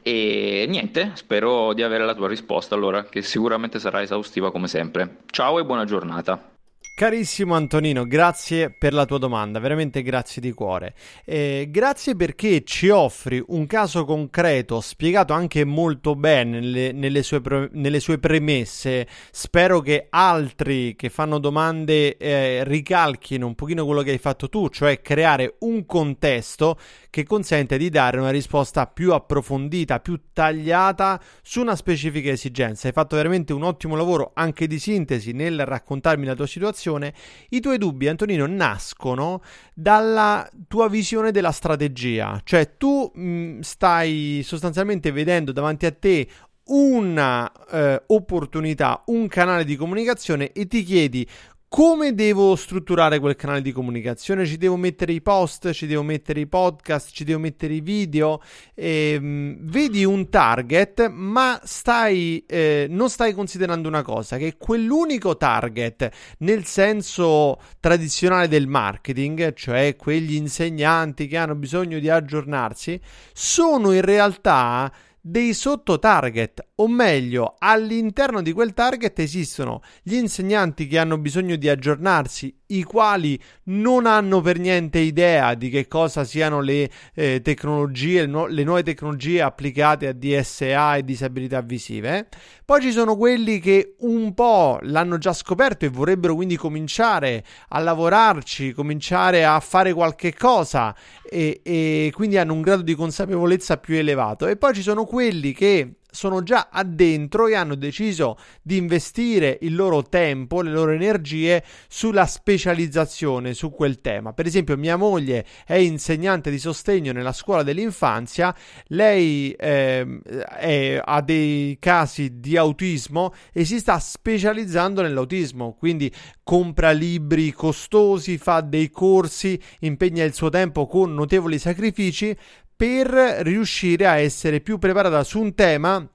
e 0.03 0.65
niente, 0.69 1.11
spero 1.15 1.73
di 1.73 1.81
avere 1.81 2.05
la 2.05 2.13
tua 2.13 2.27
risposta 2.27 2.75
allora, 2.75 3.03
che 3.03 3.21
sicuramente 3.23 3.79
sarà 3.79 4.01
esaustiva 4.01 4.51
come 4.51 4.67
sempre. 4.67 5.17
Ciao 5.31 5.59
e 5.59 5.65
buona 5.65 5.85
giornata. 5.85 6.52
Carissimo 6.95 7.55
Antonino, 7.55 8.05
grazie 8.05 8.69
per 8.69 8.93
la 8.93 9.05
tua 9.05 9.17
domanda, 9.17 9.57
veramente 9.57 10.03
grazie 10.03 10.39
di 10.39 10.51
cuore. 10.51 10.93
Eh, 11.25 11.67
grazie 11.71 12.15
perché 12.15 12.63
ci 12.63 12.89
offri 12.89 13.43
un 13.47 13.65
caso 13.65 14.05
concreto, 14.05 14.79
spiegato 14.79 15.33
anche 15.33 15.65
molto 15.65 16.13
bene 16.13 16.59
nelle, 16.59 16.91
nelle, 16.91 17.23
sue, 17.23 17.41
nelle 17.71 17.99
sue, 17.99 18.19
premesse. 18.19 19.07
Spero 19.31 19.81
che 19.81 20.05
altri 20.11 20.95
che 20.95 21.09
fanno 21.09 21.39
domande 21.39 22.15
eh, 22.15 22.63
ricalchino 22.63 23.47
un 23.47 23.55
pochino 23.55 23.85
quello 23.85 24.03
che 24.03 24.11
hai 24.11 24.19
fatto 24.19 24.47
tu, 24.47 24.69
cioè 24.69 25.01
creare 25.01 25.55
un 25.61 25.87
contesto 25.87 26.77
che 27.09 27.23
consente 27.23 27.79
di 27.79 27.89
dare 27.89 28.19
una 28.19 28.29
risposta 28.29 28.85
più 28.85 29.13
approfondita, 29.13 29.99
più 29.99 30.19
tagliata 30.31 31.19
su 31.41 31.59
una 31.59 31.75
specifica 31.75 32.29
esigenza. 32.29 32.85
Hai 32.85 32.93
fatto 32.93 33.15
veramente 33.15 33.51
un 33.51 33.63
ottimo 33.63 33.95
lavoro 33.95 34.29
anche 34.35 34.67
di 34.67 34.77
sintesi 34.77 35.31
nel 35.31 35.65
raccontarmi 35.65 36.25
la 36.27 36.35
tua 36.35 36.45
situazione. 36.45 36.81
I 36.91 37.59
tuoi 37.59 37.77
dubbi, 37.77 38.07
Antonino, 38.07 38.45
nascono 38.45 39.41
dalla 39.73 40.49
tua 40.67 40.89
visione 40.89 41.31
della 41.31 41.51
strategia, 41.51 42.41
cioè 42.43 42.77
tu 42.77 43.11
mh, 43.13 43.59
stai 43.59 44.41
sostanzialmente 44.43 45.11
vedendo 45.11 45.51
davanti 45.51 45.85
a 45.85 45.91
te 45.91 46.27
una 46.65 47.51
eh, 47.69 48.03
opportunità, 48.07 49.03
un 49.07 49.27
canale 49.27 49.65
di 49.65 49.75
comunicazione 49.75 50.51
e 50.53 50.67
ti 50.67 50.83
chiedi 50.83 51.27
come 51.73 52.13
devo 52.13 52.55
strutturare 52.55 53.17
quel 53.17 53.35
canale 53.35 53.63
di 53.63 53.71
comunicazione? 53.71 54.45
Ci 54.45 54.57
devo 54.57 54.75
mettere 54.75 55.11
i 55.11 55.23
post, 55.23 55.71
ci 55.71 55.87
devo 55.87 56.03
mettere 56.03 56.41
i 56.41 56.45
podcast, 56.45 57.09
ci 57.11 57.23
devo 57.23 57.39
mettere 57.39 57.73
i 57.73 57.81
video. 57.81 58.43
Ehm, 58.75 59.57
vedi 59.59 60.05
un 60.05 60.29
target, 60.29 61.07
ma 61.07 61.59
stai, 61.63 62.45
eh, 62.45 62.85
non 62.87 63.09
stai 63.09 63.33
considerando 63.33 63.87
una 63.87 64.03
cosa, 64.03 64.37
che 64.37 64.55
quell'unico 64.55 65.35
target 65.35 66.11
nel 66.39 66.63
senso 66.65 67.59
tradizionale 67.79 68.47
del 68.47 68.67
marketing, 68.67 69.53
cioè 69.55 69.95
quegli 69.95 70.35
insegnanti 70.35 71.25
che 71.25 71.37
hanno 71.37 71.55
bisogno 71.55 71.97
di 71.97 72.07
aggiornarsi, 72.07 73.01
sono 73.33 73.93
in 73.93 74.01
realtà 74.01 74.93
dei 75.25 75.53
sotto 75.53 75.99
target, 75.99 76.65
o 76.75 76.87
meglio, 76.89 77.55
all'interno 77.57 78.41
di 78.41 78.51
quel 78.51 78.73
target 78.73 79.19
esistono 79.19 79.81
gli 80.01 80.15
insegnanti 80.15 80.85
che 80.85 80.97
hanno 80.97 81.17
bisogno 81.17 81.55
di 81.55 81.69
aggiornarsi, 81.69 82.53
i 82.73 82.83
quali 82.83 83.41
non 83.65 84.05
hanno 84.05 84.41
per 84.41 84.59
niente 84.59 84.99
idea 84.99 85.53
di 85.53 85.69
che 85.69 85.87
cosa 85.87 86.25
siano 86.25 86.59
le 86.59 86.89
eh, 87.13 87.39
tecnologie, 87.41 88.25
no, 88.25 88.47
le 88.47 88.63
nuove 88.65 88.83
tecnologie 88.83 89.41
applicate 89.41 90.07
a 90.07 90.13
DSA 90.13 90.97
e 90.97 91.05
disabilità 91.05 91.61
visive. 91.61 92.27
Poi 92.65 92.81
ci 92.81 92.91
sono 92.91 93.15
quelli 93.15 93.59
che 93.59 93.95
un 93.99 94.33
po' 94.33 94.79
l'hanno 94.81 95.17
già 95.17 95.31
scoperto 95.31 95.85
e 95.85 95.89
vorrebbero 95.89 96.35
quindi 96.35 96.57
cominciare 96.57 97.45
a 97.69 97.79
lavorarci, 97.79 98.73
cominciare 98.73 99.45
a 99.45 99.59
fare 99.61 99.93
qualche 99.93 100.33
cosa 100.33 100.93
e, 101.29 101.61
e 101.63 102.11
quindi 102.13 102.37
hanno 102.37 102.53
un 102.53 102.61
grado 102.61 102.81
di 102.81 102.95
consapevolezza 102.95 103.77
più 103.77 103.95
elevato. 103.95 104.47
E 104.47 104.55
poi 104.57 104.73
ci 104.73 104.81
sono 104.81 105.05
quelli 105.13 105.53
che 105.53 105.97
sono 106.09 106.41
già 106.41 106.69
addentro 106.71 107.47
e 107.47 107.55
hanno 107.55 107.75
deciso 107.75 108.37
di 108.63 108.77
investire 108.77 109.59
il 109.61 109.75
loro 109.75 110.01
tempo, 110.03 110.61
le 110.61 110.71
loro 110.71 110.91
energie 110.91 111.63
sulla 111.87 112.25
specializzazione 112.25 113.53
su 113.53 113.71
quel 113.71 113.99
tema. 114.01 114.33
Per 114.33 114.45
esempio, 114.47 114.77
mia 114.77 114.95
moglie 114.95 115.45
è 115.65 115.75
insegnante 115.75 116.49
di 116.49 116.57
sostegno 116.57 117.11
nella 117.11 117.31
scuola 117.31 117.61
dell'infanzia, 117.61 118.55
lei 118.87 119.51
eh, 119.51 120.19
è, 120.23 121.01
ha 121.03 121.21
dei 121.21 121.77
casi 121.79 122.39
di 122.39 122.57
autismo 122.57 123.33
e 123.51 123.65
si 123.65 123.79
sta 123.79 123.99
specializzando 123.99 125.01
nell'autismo, 125.01 125.75
quindi 125.77 126.11
compra 126.43 126.91
libri 126.91 127.51
costosi, 127.51 128.37
fa 128.37 128.61
dei 128.61 128.89
corsi, 128.89 129.59
impegna 129.79 130.23
il 130.23 130.33
suo 130.33 130.49
tempo 130.49 130.85
con 130.85 131.13
notevoli 131.13 131.57
sacrifici 131.57 132.35
per 132.83 133.07
riuscire 133.43 134.07
a 134.07 134.17
essere 134.17 134.59
più 134.59 134.77
preparata 134.77 135.23
su 135.23 135.39
un 135.39 135.55
tema 135.55 136.05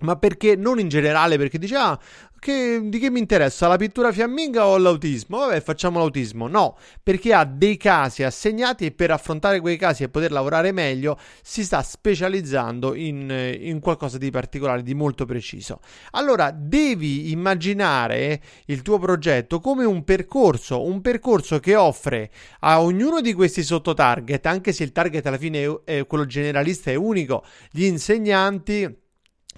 ma 0.00 0.16
perché 0.16 0.56
non 0.56 0.78
in 0.78 0.88
generale, 0.88 1.36
perché 1.36 1.58
dice 1.58 1.76
ah, 1.76 1.98
che, 2.40 2.80
di 2.82 2.98
che 2.98 3.10
mi 3.10 3.18
interessa? 3.18 3.68
La 3.68 3.76
pittura 3.76 4.10
fiamminga 4.12 4.66
o 4.66 4.78
l'autismo? 4.78 5.40
Vabbè, 5.40 5.60
facciamo 5.60 5.98
l'autismo. 5.98 6.48
No, 6.48 6.78
perché 7.02 7.34
ha 7.34 7.44
dei 7.44 7.76
casi 7.76 8.22
assegnati 8.22 8.86
e 8.86 8.92
per 8.92 9.10
affrontare 9.10 9.60
quei 9.60 9.76
casi 9.76 10.04
e 10.04 10.08
poter 10.08 10.32
lavorare 10.32 10.72
meglio 10.72 11.18
si 11.42 11.62
sta 11.62 11.82
specializzando 11.82 12.94
in, 12.94 13.30
in 13.60 13.78
qualcosa 13.80 14.16
di 14.16 14.30
particolare, 14.30 14.82
di 14.82 14.94
molto 14.94 15.26
preciso. 15.26 15.80
Allora, 16.12 16.50
devi 16.50 17.30
immaginare 17.30 18.40
il 18.66 18.80
tuo 18.80 18.98
progetto 18.98 19.60
come 19.60 19.84
un 19.84 20.02
percorso, 20.02 20.82
un 20.82 21.02
percorso 21.02 21.60
che 21.60 21.76
offre 21.76 22.30
a 22.60 22.80
ognuno 22.80 23.20
di 23.20 23.34
questi 23.34 23.62
sottotarget, 23.62 24.46
anche 24.46 24.72
se 24.72 24.82
il 24.82 24.92
target 24.92 25.26
alla 25.26 25.36
fine 25.36 25.62
è, 25.84 25.98
è 25.98 26.06
quello 26.06 26.24
generalista 26.24 26.90
e 26.90 26.94
unico, 26.94 27.44
gli 27.70 27.84
insegnanti 27.84 28.99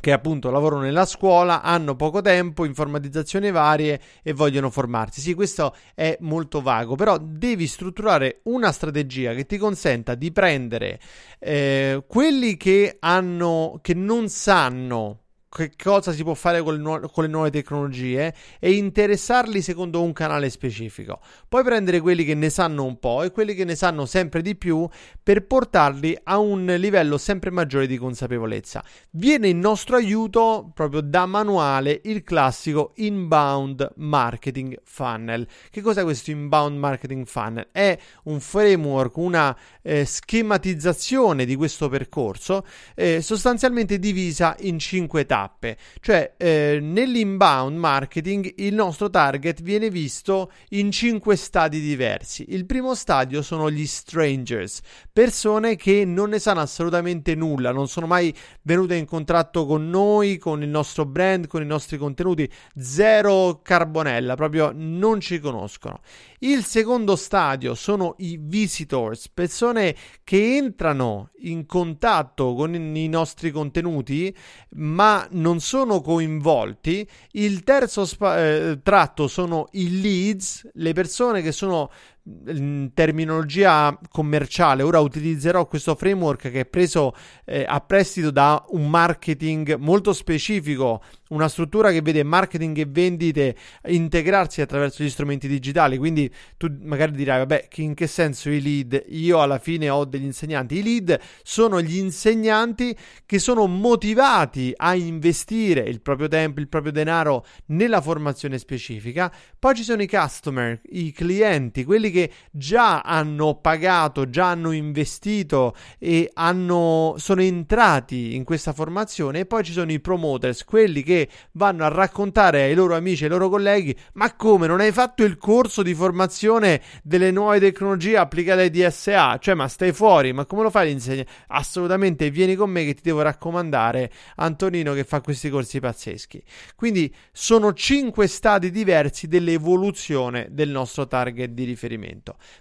che 0.02 0.10
appunto 0.10 0.50
lavorano 0.50 0.82
nella 0.82 1.06
scuola, 1.06 1.62
hanno 1.62 1.94
poco 1.94 2.20
tempo, 2.20 2.64
informatizzazioni 2.64 3.52
varie 3.52 4.00
e 4.24 4.32
vogliono 4.32 4.68
formarsi. 4.68 5.20
Sì, 5.20 5.32
questo 5.32 5.76
è 5.94 6.16
molto 6.22 6.60
vago, 6.60 6.96
però 6.96 7.18
devi 7.18 7.68
strutturare 7.68 8.40
una 8.44 8.72
strategia 8.72 9.32
che 9.32 9.46
ti 9.46 9.58
consenta 9.58 10.16
di 10.16 10.32
prendere 10.32 10.98
eh, 11.38 12.02
quelli 12.08 12.56
che 12.56 12.96
hanno 12.98 13.78
che 13.80 13.94
non 13.94 14.28
sanno 14.28 15.21
che 15.54 15.72
cosa 15.80 16.12
si 16.12 16.22
può 16.22 16.32
fare 16.32 16.62
con 16.62 16.74
le, 16.74 16.80
nu- 16.80 17.10
con 17.12 17.24
le, 17.24 17.30
nuove 17.30 17.50
tecnologie 17.50 18.34
e 18.58 18.72
interessarli 18.72 19.60
secondo 19.60 20.02
un 20.02 20.14
canale 20.14 20.48
specifico. 20.48 21.20
Poi 21.46 21.62
prendere 21.62 22.00
quelli 22.00 22.24
che 22.24 22.34
ne 22.34 22.48
sanno 22.48 22.84
un 22.84 22.98
po' 22.98 23.22
e 23.22 23.30
quelli 23.30 23.54
che 23.54 23.64
ne 23.64 23.74
sanno 23.74 24.06
sempre 24.06 24.40
di 24.40 24.56
più 24.56 24.88
per 25.22 25.46
portarli 25.46 26.16
a 26.24 26.38
un 26.38 26.64
livello 26.78 27.18
sempre 27.18 27.50
maggiore 27.50 27.86
di 27.86 27.98
consapevolezza. 27.98 28.82
Viene 29.10 29.48
in 29.48 29.58
nostro 29.58 29.96
aiuto 29.96 30.70
proprio 30.72 31.02
da 31.02 31.26
manuale 31.26 32.00
il 32.04 32.22
classico 32.22 32.92
inbound 32.96 33.92
marketing 33.96 34.80
funnel. 34.84 35.46
Che 35.70 35.80
cos'è 35.82 36.02
questo 36.02 36.30
inbound 36.30 36.78
marketing 36.78 37.26
funnel? 37.26 37.68
È 37.70 37.98
un 38.24 38.40
framework, 38.40 39.16
una 39.18 39.54
eh, 39.82 40.06
schematizzazione 40.06 41.44
di 41.44 41.56
questo 41.56 41.90
percorso 41.90 42.64
eh, 42.94 43.20
sostanzialmente 43.20 43.98
divisa 43.98 44.56
in 44.60 44.78
cinque 44.78 45.26
tappe 45.26 45.40
tappe. 45.42 45.76
Cioè, 46.00 46.34
eh, 46.36 46.78
nell'inbound 46.80 47.76
marketing 47.76 48.54
il 48.58 48.74
nostro 48.74 49.10
target 49.10 49.60
viene 49.62 49.90
visto 49.90 50.52
in 50.70 50.90
cinque 50.90 51.36
stadi 51.36 51.80
diversi. 51.80 52.46
Il 52.48 52.66
primo 52.66 52.94
stadio 52.94 53.42
sono 53.42 53.70
gli 53.70 53.86
strangers, 53.86 54.80
persone 55.12 55.76
che 55.76 56.04
non 56.04 56.30
ne 56.30 56.38
sanno 56.38 56.60
assolutamente 56.60 57.34
nulla, 57.34 57.72
non 57.72 57.88
sono 57.88 58.06
mai 58.06 58.34
venute 58.62 58.94
in 58.94 59.04
contatto 59.04 59.66
con 59.66 59.88
noi, 59.88 60.38
con 60.38 60.62
il 60.62 60.68
nostro 60.68 61.04
brand, 61.04 61.46
con 61.46 61.62
i 61.62 61.66
nostri 61.66 61.96
contenuti, 61.98 62.48
zero 62.76 63.60
carbonella, 63.62 64.34
proprio 64.36 64.70
non 64.74 65.20
ci 65.20 65.40
conoscono. 65.40 66.00
Il 66.38 66.64
secondo 66.64 67.16
stadio 67.16 67.74
sono 67.74 68.14
i 68.18 68.38
visitors, 68.40 69.28
persone 69.28 69.94
che 70.24 70.56
entrano 70.56 71.30
in 71.42 71.66
contatto 71.66 72.54
con 72.54 72.74
i 72.74 73.08
nostri 73.08 73.50
contenuti 73.50 74.34
ma 74.74 75.26
non 75.32 75.60
sono 75.60 76.00
coinvolti. 76.00 77.08
Il 77.32 77.62
terzo 77.62 78.04
spa- 78.04 78.38
eh, 78.44 78.80
tratto 78.82 79.28
sono 79.28 79.68
i 79.72 80.00
leads, 80.00 80.68
le 80.74 80.92
persone 80.92 81.42
che 81.42 81.52
sono 81.52 81.90
in 82.24 82.90
terminologia 82.94 83.98
commerciale, 84.08 84.82
ora 84.82 85.00
utilizzerò 85.00 85.66
questo 85.66 85.96
framework 85.96 86.50
che 86.50 86.60
è 86.60 86.66
preso 86.66 87.14
eh, 87.44 87.64
a 87.66 87.80
prestito 87.80 88.30
da 88.30 88.64
un 88.70 88.88
marketing 88.88 89.74
molto 89.76 90.12
specifico, 90.12 91.02
una 91.30 91.48
struttura 91.48 91.90
che 91.90 92.00
vede 92.00 92.22
marketing 92.22 92.78
e 92.78 92.86
vendite 92.86 93.56
integrarsi 93.86 94.60
attraverso 94.60 95.02
gli 95.02 95.10
strumenti 95.10 95.48
digitali. 95.48 95.96
Quindi 95.96 96.32
tu 96.56 96.68
magari 96.82 97.12
dirai, 97.12 97.38
vabbè, 97.38 97.68
in 97.76 97.94
che 97.94 98.06
senso 98.06 98.50
i 98.50 98.60
lead? 98.60 99.02
Io 99.08 99.40
alla 99.40 99.58
fine 99.58 99.88
ho 99.90 100.04
degli 100.04 100.24
insegnanti. 100.24 100.76
I 100.76 100.82
lead 100.82 101.18
sono 101.42 101.80
gli 101.80 101.96
insegnanti 101.96 102.96
che 103.26 103.38
sono 103.38 103.66
motivati 103.66 104.72
a 104.76 104.94
investire 104.94 105.80
il 105.80 106.02
proprio 106.02 106.28
tempo, 106.28 106.60
il 106.60 106.68
proprio 106.68 106.92
denaro 106.92 107.44
nella 107.66 108.00
formazione 108.00 108.58
specifica. 108.58 109.32
Poi 109.58 109.74
ci 109.74 109.82
sono 109.82 110.02
i 110.02 110.08
customer, 110.08 110.80
i 110.90 111.10
clienti, 111.12 111.82
quelli 111.84 112.10
che 112.12 112.30
già 112.52 113.00
hanno 113.00 113.56
pagato, 113.56 114.30
già 114.30 114.50
hanno 114.50 114.70
investito 114.70 115.74
e 115.98 116.30
hanno, 116.34 117.14
sono 117.16 117.42
entrati 117.42 118.36
in 118.36 118.44
questa 118.44 118.72
formazione. 118.72 119.40
E 119.40 119.46
poi 119.46 119.64
ci 119.64 119.72
sono 119.72 119.90
i 119.90 119.98
promoters, 119.98 120.64
quelli 120.64 121.02
che 121.02 121.28
vanno 121.52 121.84
a 121.84 121.88
raccontare 121.88 122.62
ai 122.62 122.74
loro 122.74 122.94
amici, 122.94 123.24
ai 123.24 123.30
loro 123.30 123.48
colleghi: 123.48 123.96
Ma 124.14 124.34
come 124.34 124.66
non 124.66 124.80
hai 124.80 124.92
fatto 124.92 125.24
il 125.24 125.36
corso 125.36 125.82
di 125.82 125.94
formazione 125.94 126.80
delle 127.02 127.30
nuove 127.30 127.58
tecnologie 127.58 128.16
applicate 128.16 128.60
ai 128.62 128.70
DSA? 128.70 129.38
Cioè, 129.38 129.54
ma 129.54 129.66
stai 129.68 129.92
fuori, 129.92 130.32
ma 130.32 130.44
come 130.44 130.62
lo 130.62 130.70
fai 130.70 130.88
l'insegnante? 130.88 131.30
Assolutamente, 131.48 132.30
vieni 132.30 132.54
con 132.54 132.70
me 132.70 132.84
che 132.84 132.94
ti 132.94 133.02
devo 133.02 133.22
raccomandare 133.22 134.10
Antonino 134.36 134.92
che 134.92 135.04
fa 135.04 135.20
questi 135.20 135.50
corsi 135.50 135.80
pazzeschi. 135.80 136.42
Quindi 136.76 137.12
sono 137.32 137.72
cinque 137.72 138.26
stadi 138.26 138.70
diversi 138.70 139.26
dell'evoluzione 139.26 140.48
del 140.50 140.70
nostro 140.70 141.06
target 141.06 141.50
di 141.50 141.64
riferimento. 141.64 142.01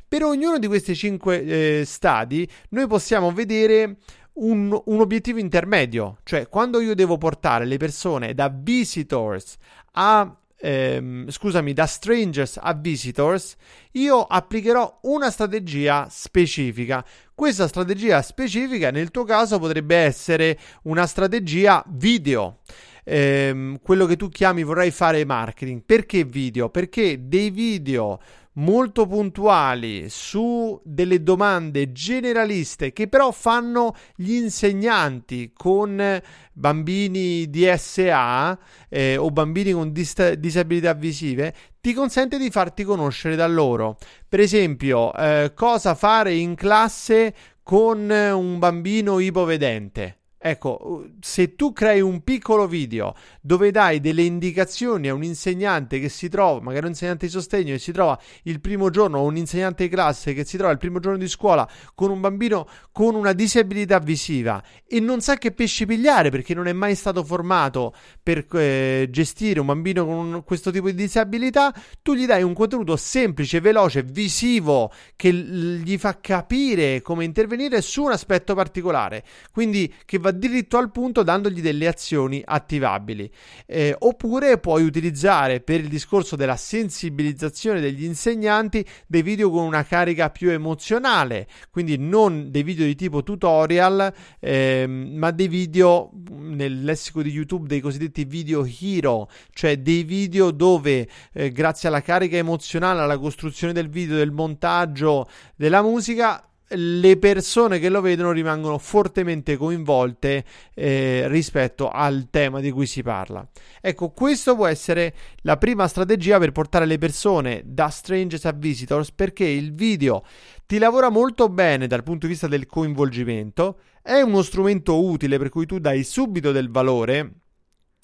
Per 0.07 0.24
ognuno 0.24 0.57
di 0.60 0.67
questi 0.67 0.95
cinque 0.95 1.43
eh, 1.43 1.86
stadi, 1.86 2.48
noi 2.69 2.88
possiamo 2.88 3.31
vedere 3.31 3.98
un, 4.33 4.79
un 4.86 5.00
obiettivo 5.00 5.39
intermedio, 5.39 6.19
cioè 6.24 6.48
quando 6.48 6.79
io 6.79 6.95
devo 6.95 7.17
portare 7.17 7.65
le 7.65 7.77
persone 7.77 8.33
da 8.33 8.50
visitors 8.53 9.57
a 9.93 10.36
ehm, 10.62 11.29
scusami, 11.29 11.74
da 11.74 11.86
strangers 11.86 12.57
a 12.62 12.74
visitors, 12.74 13.55
io 13.93 14.21
applicherò 14.21 15.00
una 15.03 15.31
strategia 15.31 16.07
specifica. 16.10 17.03
Questa 17.33 17.67
strategia 17.67 18.21
specifica 18.21 18.91
nel 18.91 19.12
tuo 19.12 19.24
caso 19.24 19.60
potrebbe 19.60 19.95
essere 19.95 20.57
una 20.83 21.07
strategia 21.07 21.83
video. 21.88 22.60
Ehm, 23.03 23.79
quello 23.81 24.05
che 24.05 24.15
tu 24.15 24.29
chiami 24.29 24.63
vorrei 24.63 24.91
fare 24.91 25.25
marketing. 25.25 25.81
Perché 25.83 26.24
video? 26.24 26.69
Perché 26.69 27.27
dei 27.27 27.50
video 27.50 28.19
molto 28.53 29.08
puntuali 29.08 30.10
su 30.10 30.79
delle 30.84 31.24
domande 31.24 31.91
generaliste 31.91 32.91
che 32.91 33.08
però 33.08 33.31
fanno 33.31 33.96
gli 34.15 34.34
insegnanti 34.34 35.51
con 35.53 36.22
bambini 36.53 37.50
DSA 37.50 38.60
eh, 38.89 39.15
o 39.15 39.29
bambini 39.31 39.72
con 39.72 39.91
dis- 39.91 40.34
disabilità 40.34 40.93
visive 40.93 41.53
ti 41.79 41.93
consente 41.93 42.38
di 42.38 42.51
farti 42.51 42.84
conoscere 42.84 43.36
da 43.36 43.48
loro. 43.48 43.98
Per 44.27 44.39
esempio, 44.39 45.13
eh, 45.15 45.51
cosa 45.55 45.96
fare 45.96 46.34
in 46.34 46.53
classe 46.53 47.34
con 47.63 48.10
un 48.10 48.60
bambino 48.60 49.20
ipovedente. 49.20 50.21
Ecco, 50.43 51.05
se 51.19 51.55
tu 51.55 51.71
crei 51.71 52.01
un 52.01 52.24
piccolo 52.24 52.65
video 52.65 53.13
dove 53.41 53.69
dai 53.69 54.00
delle 54.00 54.24
indicazioni 54.24 55.07
a 55.07 55.13
un 55.13 55.24
insegnante 55.24 56.00
che 56.00 56.10
si 56.10 56.29
trova, 56.29 56.60
magari 56.60 56.86
un 56.86 56.91
insegnante 56.91 57.27
di 57.27 57.31
sostegno 57.31 57.74
che 57.74 57.79
si 57.79 57.91
trova 57.91 58.19
il 58.43 58.60
primo 58.60 58.89
giorno 58.89 59.19
o 59.19 59.25
un 59.25 59.38
insegnante 59.38 59.83
di 59.83 59.89
classe 59.93 60.33
che 60.33 60.43
si 60.43 60.57
trova 60.57 60.71
il 60.71 60.79
primo 60.79 60.98
giorno 60.98 61.19
di 61.19 61.27
scuola 61.27 61.69
con 61.93 62.10
un 62.10 62.19
bambino 62.21 62.67
con 62.91 63.13
una 63.13 63.33
disabilità 63.33 64.00
visiva 64.00 64.63
e 64.88 65.00
non 65.00 65.21
sa 65.21 65.38
che 65.38 65.51
pesci 65.51 65.86
pigliare 65.86 66.31
perché 66.31 66.55
non 66.55 66.65
è 66.65 66.74
mai 66.74 66.95
stato 66.95 67.24
formato 67.24 67.93
per 68.24 68.48
eh, 68.53 69.10
gestire 69.12 69.60
un 69.60 69.67
bambino 69.67 70.05
con 70.05 70.15
un, 70.15 70.43
questo 70.43 70.71
tipo 70.71 70.88
di 70.88 70.95
disabilità, 70.95 71.71
tu 72.01 72.15
gli 72.15 72.25
dai 72.25 72.41
un 72.41 72.55
contenuto 72.55 72.95
semplice, 72.95 73.60
veloce, 73.62 74.01
visivo 74.01 74.92
che 75.16 75.31
gli 75.31 76.00
fa 76.00 76.20
capire 76.20 77.01
come 77.03 77.25
intervenire 77.25 77.79
su 77.81 78.05
un 78.05 78.11
aspetto 78.11 78.55
particolare. 78.55 79.24
Quindi 79.51 79.94
che 80.03 80.18
va 80.18 80.30
diritto 80.31 80.77
al 80.77 80.91
punto 80.91 81.24
dandogli 81.24 81.61
delle 81.61 81.87
azioni 81.87 82.41
attivabili. 82.44 83.29
Eh, 83.65 83.96
oppure 83.98 84.57
puoi 84.59 84.83
utilizzare 84.83 85.61
per 85.61 85.79
il 85.79 85.87
discorso 85.87 86.35
della 86.35 86.55
sensibilizzazione 86.55 87.79
degli 87.79 88.03
insegnanti 88.03 88.85
dei 89.07 89.22
video 89.22 89.50
con 89.50 89.63
una 89.63 89.83
carica 89.83 90.29
più 90.29 90.50
emozionale, 90.50 91.48
quindi 91.70 91.98
non 91.98 92.51
dei 92.51 92.63
video 92.63 92.85
di 92.85 92.96
tipo 92.96 93.24
tutorial, 93.24 94.13
ehm, 94.39 95.13
ma 95.15 95.31
dei 95.31 95.48
video 95.48 96.11
nel 96.29 96.83
lessico 96.83 97.22
di 97.22 97.29
YouTube 97.29 97.67
dei 97.67 97.79
cosiddetti 97.79 98.25
video 98.25 98.65
hero, 98.65 99.29
cioè 99.53 99.77
dei 99.77 100.03
video 100.03 100.51
dove 100.51 101.07
eh, 101.33 101.51
grazie 101.51 101.89
alla 101.89 102.01
carica 102.01 102.37
emozionale, 102.37 103.01
alla 103.01 103.17
costruzione 103.17 103.74
del 103.74 103.89
video, 103.89 104.15
del 104.17 104.31
montaggio, 104.31 105.27
della 105.55 105.81
musica 105.81 106.44
le 106.74 107.18
persone 107.18 107.79
che 107.79 107.90
lo 107.90 108.01
vedono 108.01 108.31
rimangono 108.31 108.77
fortemente 108.77 109.57
coinvolte 109.57 110.44
eh, 110.74 111.27
rispetto 111.27 111.90
al 111.90 112.27
tema 112.29 112.60
di 112.60 112.72
cui 112.72 112.86
si 112.86 113.01
parla. 113.01 113.48
Ecco, 113.81 114.12
questo 114.12 114.55
può 114.55 114.68
essere 114.68 115.14
la 115.42 115.57
prima 115.57 115.88
strategia 115.88 116.40
per 116.40 116.51
portare 116.51 116.86
le 116.86 116.98
persone 116.98 117.62
da 117.66 117.90
strangers 117.90 118.46
a 118.46 118.51
visitors 118.51 119.12
perché 119.12 119.46
il 119.46 119.74
video 119.74 120.24
ti 120.66 120.77
lavora 120.77 121.10
molto 121.10 121.50
bene 121.50 121.88
dal 121.88 122.03
punto 122.03 122.25
di 122.25 122.34
vista 122.34 122.48
del 122.48 122.66
coinvolgimento, 122.66 123.79
è 124.01 124.22
uno 124.22 124.42
strumento 124.42 125.03
utile 125.03 125.38
per 125.38 125.50
cui 125.50 125.66
tu 125.66 125.79
dai 125.79 126.03
subito 126.03 126.51
del 126.51 126.70
valore 126.70 127.34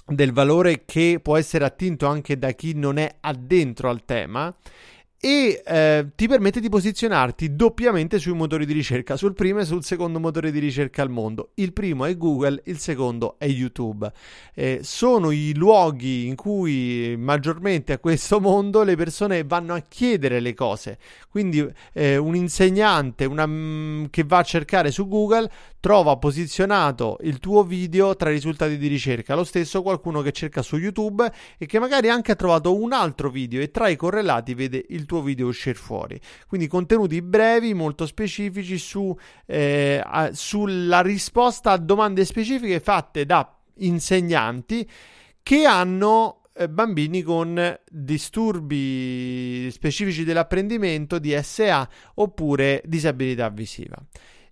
del 0.09 0.31
valore 0.31 0.85
che 0.85 1.19
può 1.21 1.35
essere 1.35 1.65
attinto 1.65 2.07
anche 2.07 2.37
da 2.37 2.51
chi 2.51 2.73
non 2.73 2.97
è 2.97 3.17
addentro 3.19 3.89
al 3.89 4.05
tema 4.05 4.55
e 5.19 5.63
eh, 5.65 6.07
ti 6.15 6.27
permette 6.27 6.59
di 6.59 6.69
posizionarti 6.69 7.55
doppiamente 7.55 8.19
sui 8.19 8.33
motori 8.33 8.67
di 8.67 8.73
ricerca, 8.73 9.17
sul 9.17 9.33
primo 9.33 9.59
e 9.59 9.65
sul 9.65 9.83
secondo 9.83 10.19
motore 10.19 10.51
di 10.51 10.59
ricerca 10.59 11.01
al 11.01 11.09
mondo. 11.09 11.51
Il 11.55 11.73
primo 11.73 12.05
è 12.05 12.15
Google, 12.15 12.61
il 12.65 12.77
secondo 12.77 13.35
è 13.39 13.47
YouTube. 13.47 14.11
Eh, 14.53 14.81
sono 14.83 15.31
i 15.31 15.55
luoghi 15.55 16.27
in 16.27 16.35
cui 16.35 17.15
maggiormente 17.17 17.93
a 17.93 17.97
questo 17.97 18.39
mondo 18.39 18.83
le 18.83 18.95
persone 18.95 19.43
vanno 19.43 19.73
a 19.73 19.79
chiedere 19.79 20.39
le 20.39 20.53
cose. 20.53 20.99
Quindi 21.29 21.67
eh, 21.93 22.17
un 22.17 22.35
insegnante 22.35 23.25
una, 23.25 23.47
mm, 23.47 24.05
che 24.11 24.23
va 24.23 24.37
a 24.37 24.43
cercare 24.43 24.91
su 24.91 25.07
Google 25.07 25.49
trova 25.79 26.17
posizionato 26.17 27.17
il 27.21 27.39
tuo 27.39 27.63
video 27.63 28.15
tra 28.15 28.29
i 28.29 28.33
risultati 28.33 28.77
di 28.77 28.87
ricerca. 28.87 29.35
Lo 29.35 29.43
stesso 29.43 29.81
qualcuno 29.81 30.21
che 30.21 30.31
cerca 30.31 30.61
su 30.61 30.77
YouTube 30.77 31.31
e 31.57 31.65
che 31.65 31.79
magari 31.79 32.09
anche 32.09 32.33
ha 32.33 32.35
trovato 32.35 32.79
un 32.79 32.93
altro 32.93 33.29
video 33.29 33.61
e 33.61 33.71
tra 33.71 33.87
i 33.87 33.95
correlati 33.95 34.53
vede 34.53 34.85
il 34.89 35.05
tuo 35.07 35.23
video 35.23 35.47
uscire 35.47 35.73
fuori. 35.73 36.21
Quindi 36.47 36.67
contenuti 36.67 37.19
brevi, 37.23 37.73
molto 37.73 38.05
specifici 38.05 38.77
su, 38.77 39.17
eh, 39.47 39.99
a, 40.03 40.31
sulla 40.33 41.01
risposta 41.01 41.71
a 41.71 41.77
domande 41.77 42.23
specifiche 42.25 42.79
fatte 42.79 43.25
da 43.25 43.51
insegnanti 43.77 44.87
che 45.41 45.65
hanno 45.65 46.41
eh, 46.53 46.69
bambini 46.69 47.21
con 47.21 47.79
disturbi 47.89 49.69
specifici 49.71 50.23
dell'apprendimento, 50.23 51.19
DSA 51.19 51.89
oppure 52.15 52.81
disabilità 52.85 53.49
visiva. 53.49 53.95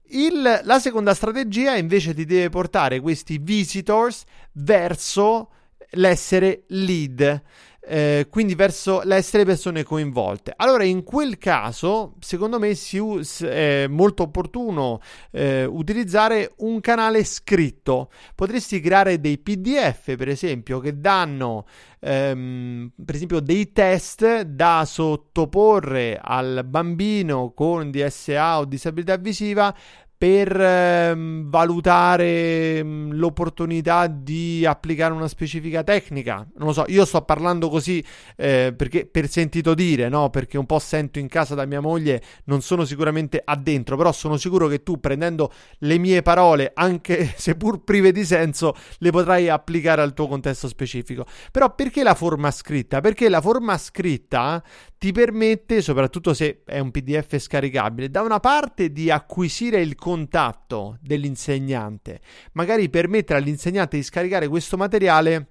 Il, 0.10 0.62
la 0.64 0.80
seconda 0.80 1.16
strategia 1.16 1.76
invece 1.76 2.14
ti 2.14 2.26
deve 2.26 2.50
portare 2.50 3.00
questi 3.00 3.40
visitors 3.40 4.24
verso 4.54 5.50
l'essere 5.92 6.64
lead 6.68 7.42
eh, 7.88 8.28
quindi 8.30 8.56
verso 8.56 9.02
l'essere 9.04 9.46
persone 9.46 9.84
coinvolte. 9.84 10.54
Allora, 10.56 10.84
in 10.84 11.04
quel 11.04 11.38
caso, 11.38 12.16
secondo 12.20 12.60
me 12.60 12.74
si 12.76 12.98
us- 12.98 13.44
è 13.44 13.88
molto 13.88 14.24
opportuno 14.24 15.00
eh, 15.32 15.66
utilizzare 15.66 16.54
un 16.58 16.82
canale 16.82 17.24
scritto. 17.24 18.10
Potresti 18.34 18.80
creare 18.80 19.20
dei 19.20 19.38
PDF, 19.38 20.16
per 20.16 20.30
esempio, 20.30 20.80
che 20.80 21.00
danno 21.00 21.66
ehm, 22.06 22.92
per 23.04 23.16
esempio 23.16 23.40
dei 23.40 23.72
test 23.72 24.42
da 24.42 24.84
sottoporre 24.86 26.20
al 26.22 26.64
bambino 26.66 27.52
con 27.54 27.90
DSA 27.90 28.60
o 28.60 28.66
disabilità 28.66 29.18
visiva 29.18 29.76
per 30.26 30.60
ehm, 30.60 31.52
valutare 31.52 32.84
mh, 32.84 33.12
l'opportunità 33.12 34.08
di 34.08 34.66
applicare 34.66 35.14
una 35.14 35.28
specifica 35.28 35.84
tecnica. 35.84 36.38
Non 36.58 36.70
lo 36.70 36.74
so, 36.74 36.86
io 36.88 37.06
sto 37.06 37.22
parlando 37.22 37.70
così 37.70 38.04
eh, 38.36 38.74
perché 38.76 39.06
per 39.06 39.30
sentito 39.30 39.76
dire, 39.76 40.10
no? 40.10 40.32
Perché 40.32 40.58
un 40.58 40.66
po' 40.66 40.80
sento 40.80 41.20
in 41.20 41.28
casa 41.28 41.54
da 41.54 41.66
mia 41.66 41.80
moglie, 41.80 42.24
non 42.46 42.62
sono 42.62 42.86
sicuramente 42.86 43.40
addentro, 43.46 43.98
però 43.98 44.12
sono 44.12 44.38
sicuro 44.38 44.66
che 44.68 44.82
tu 44.82 45.00
prendendo 45.00 45.52
le 45.80 46.00
mie 46.00 46.24
parole, 46.24 46.72
anche 46.74 47.32
seppur 47.38 47.84
prive 47.84 48.12
di 48.12 48.26
senso, 48.26 48.74
le 48.98 49.12
potrai 49.12 49.48
applicare 49.48 50.02
al 50.02 50.16
tuo 50.16 50.28
contesto 50.28 50.68
specifico. 50.68 51.24
Però 51.52 51.76
perché 51.76 52.02
la 52.02 52.16
forma 52.16 52.50
scritta? 52.50 53.00
Perché 53.00 53.30
la 53.30 53.42
forma 53.42 53.78
scritta 53.78 54.64
ti 55.06 55.12
permette, 55.12 55.84
soprattutto 55.84 56.34
se 56.34 56.64
è 56.66 56.80
un 56.80 56.90
PDF 56.90 57.38
scaricabile, 57.38 58.10
da 58.10 58.24
una 58.24 58.40
parte 58.40 58.92
di 58.92 59.12
acquisire 59.12 59.80
il 59.80 59.94
contatto 59.94 60.98
dell'insegnante, 61.00 62.22
magari 62.54 62.90
permettere 62.90 63.38
all'insegnante 63.38 63.98
di 63.98 64.04
scaricare 64.04 64.48
questo 64.48 64.78
materiale 64.78 65.46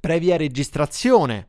previa 0.00 0.38
registrazione 0.38 1.48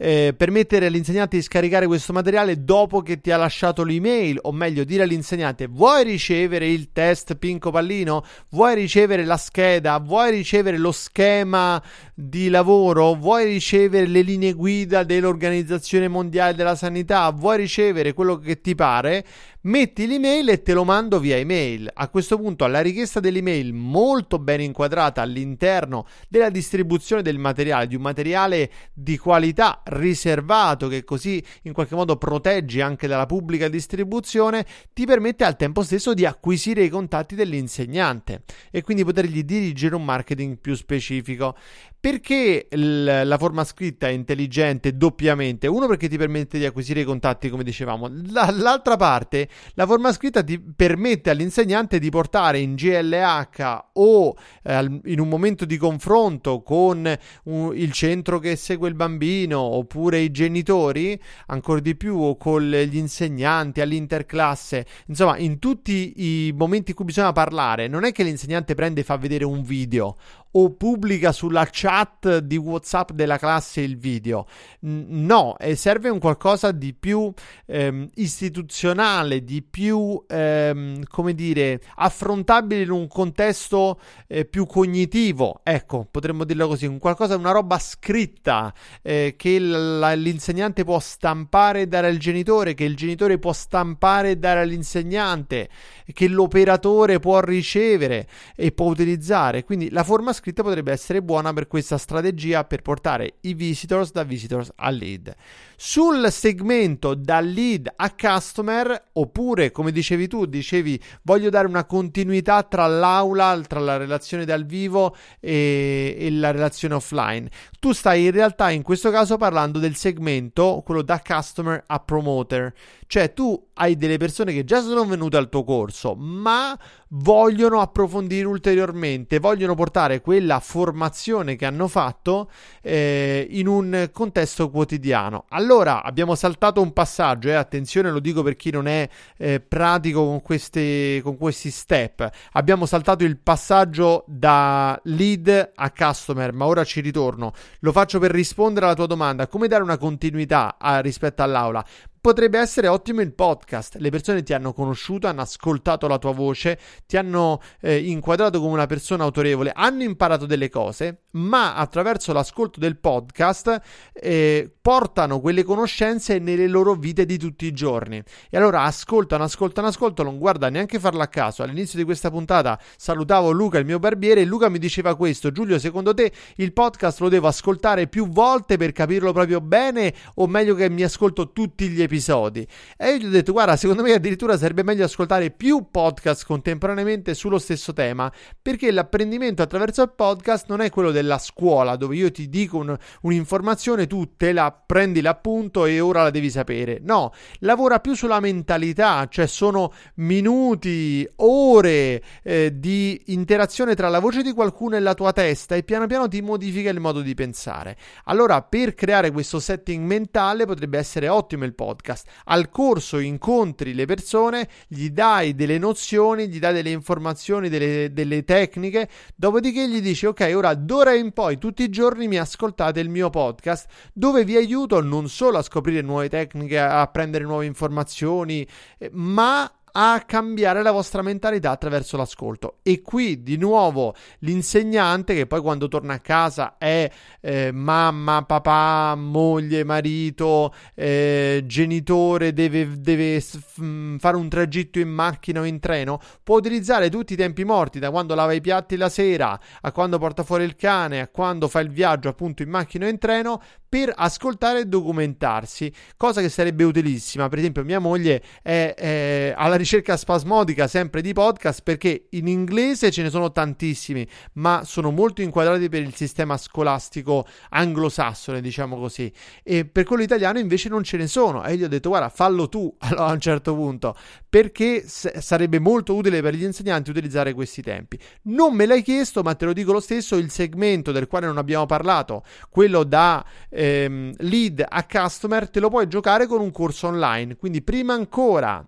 eh, 0.00 0.32
permettere 0.34 0.86
all'insegnante 0.86 1.36
di 1.36 1.42
scaricare 1.42 1.86
questo 1.86 2.12
materiale 2.12 2.62
dopo 2.62 3.02
che 3.02 3.20
ti 3.20 3.32
ha 3.32 3.36
lasciato 3.36 3.82
l'email, 3.82 4.38
o 4.42 4.52
meglio 4.52 4.84
dire 4.84 5.02
all'insegnante 5.02 5.66
vuoi 5.66 6.04
ricevere 6.04 6.68
il 6.68 6.92
test 6.92 7.34
Pinco 7.34 7.70
Pallino? 7.70 8.24
Vuoi 8.50 8.76
ricevere 8.76 9.24
la 9.24 9.36
scheda? 9.36 9.98
Vuoi 9.98 10.30
ricevere 10.30 10.78
lo 10.78 10.92
schema 10.92 11.82
di 12.20 12.48
lavoro? 12.48 13.14
Vuoi 13.14 13.44
ricevere 13.44 14.08
le 14.08 14.22
linee 14.22 14.52
guida 14.52 15.04
dell'Organizzazione 15.04 16.08
Mondiale 16.08 16.54
della 16.54 16.74
Sanità? 16.74 17.30
Vuoi 17.30 17.58
ricevere 17.58 18.12
quello 18.12 18.38
che 18.38 18.60
ti 18.60 18.74
pare? 18.74 19.24
metti 19.68 20.06
l'email 20.06 20.48
e 20.48 20.62
te 20.62 20.72
lo 20.72 20.84
mando 20.84 21.18
via 21.18 21.36
email. 21.36 21.90
A 21.92 22.08
questo 22.08 22.38
punto, 22.38 22.64
alla 22.64 22.80
richiesta 22.80 23.20
dell'email 23.20 23.72
molto 23.72 24.38
ben 24.38 24.60
inquadrata 24.60 25.22
all'interno 25.22 26.06
della 26.28 26.50
distribuzione 26.50 27.22
del 27.22 27.38
materiale, 27.38 27.86
di 27.86 27.96
un 27.96 28.02
materiale 28.02 28.70
di 28.92 29.16
qualità 29.18 29.82
riservato 29.84 30.88
che 30.88 31.04
così 31.04 31.42
in 31.62 31.72
qualche 31.72 31.94
modo 31.94 32.16
protegge 32.16 32.82
anche 32.82 33.06
dalla 33.06 33.26
pubblica 33.26 33.68
distribuzione, 33.68 34.64
ti 34.92 35.04
permette 35.04 35.44
al 35.44 35.56
tempo 35.56 35.82
stesso 35.82 36.14
di 36.14 36.24
acquisire 36.24 36.84
i 36.84 36.88
contatti 36.88 37.34
dell'insegnante 37.34 38.42
e 38.70 38.82
quindi 38.82 39.04
potergli 39.04 39.42
dirigere 39.42 39.94
un 39.94 40.04
marketing 40.04 40.58
più 40.58 40.74
specifico. 40.74 41.56
Perché 42.00 42.68
l- 42.70 43.22
la 43.24 43.38
forma 43.38 43.64
scritta 43.64 44.06
è 44.06 44.10
intelligente 44.10 44.96
doppiamente? 44.96 45.66
Uno 45.66 45.88
perché 45.88 46.08
ti 46.08 46.16
permette 46.16 46.56
di 46.56 46.64
acquisire 46.64 47.00
i 47.00 47.04
contatti, 47.04 47.48
come 47.48 47.64
dicevamo. 47.64 48.08
L'altra 48.30 48.94
parte, 48.94 49.48
la 49.74 49.84
forma 49.84 50.12
scritta 50.12 50.44
ti 50.44 50.60
permette 50.60 51.30
all'insegnante 51.30 51.98
di 51.98 52.08
portare 52.08 52.60
in 52.60 52.76
GLH 52.76 53.86
o 53.94 54.36
eh, 54.62 55.00
in 55.06 55.18
un 55.18 55.28
momento 55.28 55.64
di 55.64 55.76
confronto 55.76 56.62
con 56.62 57.18
un, 57.44 57.76
il 57.76 57.90
centro 57.90 58.38
che 58.38 58.54
segue 58.54 58.88
il 58.88 58.94
bambino 58.94 59.58
oppure 59.58 60.20
i 60.20 60.30
genitori, 60.30 61.20
ancora 61.46 61.80
di 61.80 61.96
più, 61.96 62.16
o 62.16 62.36
con 62.36 62.62
gli 62.62 62.96
insegnanti 62.96 63.80
all'interclasse. 63.80 64.86
Insomma, 65.06 65.36
in 65.36 65.58
tutti 65.58 66.12
i 66.16 66.54
momenti 66.56 66.90
in 66.90 66.96
cui 66.96 67.06
bisogna 67.06 67.32
parlare, 67.32 67.88
non 67.88 68.04
è 68.04 68.12
che 68.12 68.22
l'insegnante 68.22 68.76
prende 68.76 69.00
e 69.00 69.04
fa 69.04 69.16
vedere 69.16 69.44
un 69.44 69.62
video 69.62 70.16
o 70.52 70.70
pubblica 70.70 71.32
sulla 71.32 71.66
chat 71.70 72.38
di 72.38 72.56
WhatsApp 72.56 73.12
della 73.12 73.38
classe 73.38 73.80
il 73.80 73.98
video. 73.98 74.46
no, 74.80 75.56
serve 75.74 76.08
un 76.08 76.18
qualcosa 76.18 76.72
di 76.72 76.94
più 76.94 77.32
ehm, 77.66 78.08
istituzionale, 78.14 79.44
di 79.44 79.62
più, 79.62 80.22
ehm, 80.26 81.04
come 81.08 81.34
dire, 81.34 81.80
affrontabile 81.96 82.82
in 82.82 82.90
un 82.90 83.06
contesto 83.08 84.00
eh, 84.26 84.44
più 84.44 84.66
cognitivo. 84.66 85.60
Ecco, 85.62 86.06
potremmo 86.10 86.44
dirlo 86.44 86.68
così, 86.68 86.86
un 86.86 86.98
qualcosa, 86.98 87.36
una 87.36 87.52
roba 87.52 87.78
scritta 87.78 88.72
eh, 89.02 89.34
che 89.36 89.58
l- 89.58 90.12
l'insegnante 90.16 90.84
può 90.84 90.98
stampare 90.98 91.82
e 91.82 91.86
dare 91.86 92.08
al 92.08 92.16
genitore, 92.16 92.74
che 92.74 92.84
il 92.84 92.96
genitore 92.96 93.38
può 93.38 93.52
stampare 93.52 94.30
e 94.30 94.36
dare 94.36 94.60
all'insegnante, 94.60 95.68
che 96.12 96.28
l'operatore 96.28 97.18
può 97.18 97.40
ricevere 97.40 98.26
e 98.56 98.72
può 98.72 98.86
utilizzare. 98.86 99.64
Quindi 99.64 99.90
la 99.90 100.04
forma 100.04 100.32
scritta 100.38 100.62
potrebbe 100.62 100.92
essere 100.92 101.22
buona 101.22 101.52
per 101.52 101.66
questa 101.66 101.98
strategia 101.98 102.64
per 102.64 102.82
portare 102.82 103.34
i 103.42 103.54
visitors 103.54 104.12
da 104.12 104.22
visitors 104.22 104.72
a 104.76 104.90
lead. 104.90 105.34
Sul 105.76 106.26
segmento 106.30 107.14
da 107.14 107.40
lead 107.40 107.92
a 107.94 108.14
customer, 108.14 109.10
oppure 109.12 109.70
come 109.70 109.92
dicevi 109.92 110.26
tu, 110.26 110.46
dicevi 110.46 111.00
voglio 111.22 111.50
dare 111.50 111.66
una 111.66 111.84
continuità 111.84 112.62
tra 112.62 112.86
l'aula, 112.86 113.60
tra 113.66 113.80
la 113.80 113.96
relazione 113.96 114.44
dal 114.44 114.64
vivo 114.64 115.14
e, 115.40 116.16
e 116.18 116.30
la 116.30 116.50
relazione 116.50 116.94
offline. 116.94 117.50
Tu 117.78 117.92
stai 117.92 118.24
in 118.24 118.32
realtà 118.32 118.70
in 118.70 118.82
questo 118.82 119.10
caso 119.10 119.36
parlando 119.36 119.78
del 119.78 119.94
segmento, 119.94 120.82
quello 120.84 121.02
da 121.02 121.22
customer 121.24 121.82
a 121.86 122.00
promoter. 122.00 122.72
Cioè 123.06 123.32
tu 123.32 123.68
hai 123.74 123.96
delle 123.96 124.18
persone 124.18 124.52
che 124.52 124.64
già 124.64 124.82
sono 124.82 125.04
venute 125.04 125.36
al 125.36 125.48
tuo 125.48 125.64
corso, 125.64 126.14
ma 126.14 126.78
vogliono 127.10 127.80
approfondire 127.80 128.46
ulteriormente, 128.46 129.38
vogliono 129.38 129.74
portare 129.74 130.20
quella 130.28 130.60
formazione 130.60 131.56
che 131.56 131.64
hanno 131.64 131.88
fatto 131.88 132.50
eh, 132.82 133.46
in 133.48 133.66
un 133.66 134.10
contesto 134.12 134.68
quotidiano. 134.68 135.46
Allora 135.48 136.02
abbiamo 136.02 136.34
saltato 136.34 136.82
un 136.82 136.92
passaggio, 136.92 137.48
eh, 137.48 137.54
attenzione, 137.54 138.10
lo 138.10 138.20
dico 138.20 138.42
per 138.42 138.54
chi 138.54 138.70
non 138.70 138.86
è 138.86 139.08
eh, 139.38 139.58
pratico 139.60 140.26
con, 140.26 140.42
queste, 140.42 141.22
con 141.22 141.38
questi 141.38 141.70
step. 141.70 142.30
Abbiamo 142.52 142.84
saltato 142.84 143.24
il 143.24 143.38
passaggio 143.38 144.24
da 144.26 145.00
lead 145.04 145.72
a 145.74 145.90
customer, 145.90 146.52
ma 146.52 146.66
ora 146.66 146.84
ci 146.84 147.00
ritorno. 147.00 147.54
Lo 147.78 147.92
faccio 147.92 148.18
per 148.18 148.30
rispondere 148.30 148.84
alla 148.84 148.94
tua 148.94 149.06
domanda: 149.06 149.46
come 149.46 149.66
dare 149.66 149.82
una 149.82 149.96
continuità 149.96 150.76
a, 150.78 151.00
rispetto 151.00 151.42
all'aula? 151.42 151.82
Potrebbe 152.28 152.58
essere 152.58 152.88
ottimo 152.88 153.22
il 153.22 153.32
podcast. 153.32 153.96
Le 153.96 154.10
persone 154.10 154.42
ti 154.42 154.52
hanno 154.52 154.74
conosciuto, 154.74 155.28
hanno 155.28 155.40
ascoltato 155.40 156.06
la 156.06 156.18
tua 156.18 156.32
voce, 156.32 156.78
ti 157.06 157.16
hanno 157.16 157.58
eh, 157.80 157.96
inquadrato 157.96 158.60
come 158.60 158.74
una 158.74 158.84
persona 158.84 159.24
autorevole, 159.24 159.72
hanno 159.74 160.02
imparato 160.02 160.44
delle 160.44 160.68
cose, 160.68 161.22
ma 161.30 161.74
attraverso 161.74 162.34
l'ascolto 162.34 162.80
del 162.80 162.98
podcast 162.98 163.80
eh, 164.12 164.70
portano 164.78 165.40
quelle 165.40 165.62
conoscenze 165.62 166.38
nelle 166.38 166.66
loro 166.66 166.92
vite 166.96 167.24
di 167.24 167.38
tutti 167.38 167.64
i 167.64 167.72
giorni. 167.72 168.22
E 168.50 168.58
allora 168.58 168.82
ascoltano, 168.82 169.44
ascoltano, 169.44 169.86
ascoltano, 169.86 170.28
non 170.28 170.38
guarda 170.38 170.68
neanche 170.68 171.00
farlo 171.00 171.22
a 171.22 171.28
caso. 171.28 171.62
All'inizio 171.62 171.98
di 171.98 172.04
questa 172.04 172.30
puntata 172.30 172.78
salutavo 172.98 173.52
Luca, 173.52 173.78
il 173.78 173.86
mio 173.86 173.98
barbiere, 173.98 174.42
e 174.42 174.44
Luca 174.44 174.68
mi 174.68 174.78
diceva 174.78 175.16
questo: 175.16 175.50
Giulio, 175.50 175.78
secondo 175.78 176.12
te 176.12 176.30
il 176.56 176.74
podcast 176.74 177.20
lo 177.20 177.30
devo 177.30 177.46
ascoltare 177.46 178.06
più 178.06 178.28
volte 178.28 178.76
per 178.76 178.92
capirlo 178.92 179.32
proprio 179.32 179.62
bene, 179.62 180.12
o 180.34 180.46
meglio 180.46 180.74
che 180.74 180.90
mi 180.90 181.02
ascolto 181.02 181.52
tutti 181.52 181.88
gli 181.88 182.02
episodi? 182.02 182.16
Episodi. 182.18 182.66
E 182.96 183.10
io 183.10 183.16
gli 183.16 183.26
ho 183.26 183.30
detto, 183.30 183.52
guarda, 183.52 183.76
secondo 183.76 184.02
me 184.02 184.12
addirittura 184.12 184.58
sarebbe 184.58 184.82
meglio 184.82 185.04
ascoltare 185.04 185.50
più 185.50 185.86
podcast 185.90 186.44
contemporaneamente 186.44 187.34
sullo 187.34 187.58
stesso 187.58 187.92
tema, 187.92 188.30
perché 188.60 188.90
l'apprendimento 188.90 189.62
attraverso 189.62 190.02
il 190.02 190.12
podcast 190.14 190.66
non 190.68 190.80
è 190.80 190.90
quello 190.90 191.10
della 191.10 191.38
scuola, 191.38 191.96
dove 191.96 192.16
io 192.16 192.30
ti 192.30 192.48
dico 192.48 192.78
un, 192.78 192.96
un'informazione, 193.22 194.06
tu 194.06 194.36
te 194.36 194.52
la 194.52 194.72
prendi 194.72 195.20
l'appunto 195.20 195.86
e 195.86 196.00
ora 196.00 196.24
la 196.24 196.30
devi 196.30 196.50
sapere. 196.50 196.98
No, 197.00 197.32
lavora 197.60 198.00
più 198.00 198.14
sulla 198.14 198.40
mentalità, 198.40 199.26
cioè 199.30 199.46
sono 199.46 199.92
minuti, 200.16 201.28
ore 201.36 202.22
eh, 202.42 202.72
di 202.74 203.20
interazione 203.26 203.94
tra 203.94 204.08
la 204.08 204.18
voce 204.18 204.42
di 204.42 204.52
qualcuno 204.52 204.96
e 204.96 205.00
la 205.00 205.14
tua 205.14 205.32
testa 205.32 205.76
e 205.76 205.84
piano 205.84 206.06
piano 206.06 206.28
ti 206.28 206.40
modifica 206.40 206.90
il 206.90 207.00
modo 207.00 207.20
di 207.20 207.34
pensare. 207.34 207.96
Allora, 208.24 208.62
per 208.62 208.94
creare 208.94 209.30
questo 209.30 209.60
setting 209.60 210.04
mentale 210.04 210.66
potrebbe 210.66 210.98
essere 210.98 211.28
ottimo 211.28 211.64
il 211.64 211.74
podcast 211.74 211.97
podcast. 211.98 212.28
Al 212.44 212.70
corso 212.70 213.18
incontri 213.18 213.92
le 213.92 214.06
persone, 214.06 214.68
gli 214.86 215.10
dai 215.10 215.54
delle 215.54 215.78
nozioni, 215.78 216.48
gli 216.48 216.58
dai 216.58 216.72
delle 216.72 216.90
informazioni, 216.90 217.68
delle, 217.68 218.12
delle 218.12 218.44
tecniche, 218.44 219.08
dopodiché 219.34 219.88
gli 219.88 220.00
dici 220.00 220.26
ok, 220.26 220.52
ora 220.54 220.74
d'ora 220.74 221.14
in 221.14 221.32
poi 221.32 221.58
tutti 221.58 221.82
i 221.82 221.90
giorni 221.90 222.28
mi 222.28 222.38
ascoltate 222.38 223.00
il 223.00 223.08
mio 223.10 223.30
podcast 223.30 223.86
dove 224.12 224.44
vi 224.44 224.56
aiuto 224.56 225.00
non 225.02 225.28
solo 225.28 225.58
a 225.58 225.62
scoprire 225.62 226.00
nuove 226.00 226.28
tecniche, 226.28 226.78
a 226.78 227.06
prendere 227.08 227.44
nuove 227.44 227.66
informazioni, 227.66 228.66
eh, 228.98 229.10
ma 229.12 229.70
a 230.00 230.22
cambiare 230.24 230.80
la 230.82 230.92
vostra 230.92 231.22
mentalità 231.22 231.72
attraverso 231.72 232.16
l'ascolto. 232.16 232.76
E 232.84 233.02
qui 233.02 233.42
di 233.42 233.56
nuovo 233.56 234.14
l'insegnante, 234.40 235.34
che 235.34 235.48
poi 235.48 235.60
quando 235.60 235.88
torna 235.88 236.14
a 236.14 236.18
casa 236.20 236.76
è 236.78 237.10
eh, 237.40 237.72
mamma, 237.72 238.44
papà, 238.44 239.16
moglie, 239.16 239.82
marito, 239.82 240.72
eh, 240.94 241.64
genitore, 241.66 242.52
deve, 242.52 243.00
deve 243.00 243.42
mm, 243.82 244.18
fare 244.18 244.36
un 244.36 244.48
tragitto 244.48 245.00
in 245.00 245.08
macchina 245.08 245.60
o 245.60 245.64
in 245.64 245.80
treno, 245.80 246.20
può 246.44 246.58
utilizzare 246.58 247.10
tutti 247.10 247.32
i 247.32 247.36
tempi 247.36 247.64
morti, 247.64 247.98
da 247.98 248.12
quando 248.12 248.36
lava 248.36 248.52
i 248.52 248.60
piatti 248.60 248.96
la 248.96 249.08
sera, 249.08 249.58
a 249.80 249.90
quando 249.90 250.18
porta 250.18 250.44
fuori 250.44 250.62
il 250.62 250.76
cane, 250.76 251.20
a 251.20 251.26
quando 251.26 251.66
fa 251.66 251.80
il 251.80 251.90
viaggio 251.90 252.28
appunto 252.28 252.62
in 252.62 252.70
macchina 252.70 253.06
o 253.06 253.08
in 253.08 253.18
treno, 253.18 253.60
per 253.88 254.12
ascoltare 254.14 254.80
e 254.80 254.84
documentarsi, 254.84 255.92
cosa 256.16 256.40
che 256.40 256.50
sarebbe 256.50 256.84
utilissima. 256.84 257.48
Per 257.48 257.58
esempio, 257.58 257.82
mia 257.82 257.98
moglie 257.98 258.42
è, 258.62 258.94
è 258.94 259.54
alla 259.56 259.74
ricerca 259.74 259.86
ricerca 259.88 260.18
spasmodica 260.18 260.86
sempre 260.86 261.22
di 261.22 261.32
podcast 261.32 261.80
perché 261.82 262.26
in 262.32 262.46
inglese 262.46 263.10
ce 263.10 263.22
ne 263.22 263.30
sono 263.30 263.52
tantissimi, 263.52 264.28
ma 264.54 264.82
sono 264.84 265.10
molto 265.10 265.40
inquadrati 265.40 265.88
per 265.88 266.02
il 266.02 266.14
sistema 266.14 266.58
scolastico 266.58 267.46
anglosassone, 267.70 268.60
diciamo 268.60 268.98
così. 268.98 269.32
E 269.62 269.86
per 269.86 270.04
quello 270.04 270.22
italiano 270.22 270.58
invece 270.58 270.90
non 270.90 271.04
ce 271.04 271.16
ne 271.16 271.26
sono. 271.26 271.64
E 271.64 271.78
gli 271.78 271.84
ho 271.84 271.88
detto, 271.88 272.10
guarda, 272.10 272.28
fallo 272.28 272.68
tu 272.68 272.94
a 273.00 273.32
un 273.32 273.40
certo 273.40 273.74
punto, 273.74 274.14
perché 274.46 275.08
s- 275.08 275.38
sarebbe 275.38 275.78
molto 275.78 276.14
utile 276.14 276.42
per 276.42 276.54
gli 276.54 276.64
insegnanti 276.64 277.08
utilizzare 277.08 277.54
questi 277.54 277.80
tempi. 277.80 278.18
Non 278.42 278.74
me 278.74 278.84
l'hai 278.84 279.00
chiesto, 279.00 279.40
ma 279.40 279.54
te 279.54 279.64
lo 279.64 279.72
dico 279.72 279.92
lo 279.92 280.00
stesso, 280.00 280.36
il 280.36 280.50
segmento 280.50 281.12
del 281.12 281.26
quale 281.26 281.46
non 281.46 281.56
abbiamo 281.56 281.86
parlato, 281.86 282.42
quello 282.68 283.04
da 283.04 283.42
ehm, 283.70 284.34
lead 284.40 284.84
a 284.86 285.06
customer, 285.06 285.70
te 285.70 285.80
lo 285.80 285.88
puoi 285.88 286.06
giocare 286.08 286.46
con 286.46 286.60
un 286.60 286.72
corso 286.72 287.06
online. 287.06 287.56
Quindi 287.56 287.80
prima 287.80 288.12
ancora 288.12 288.86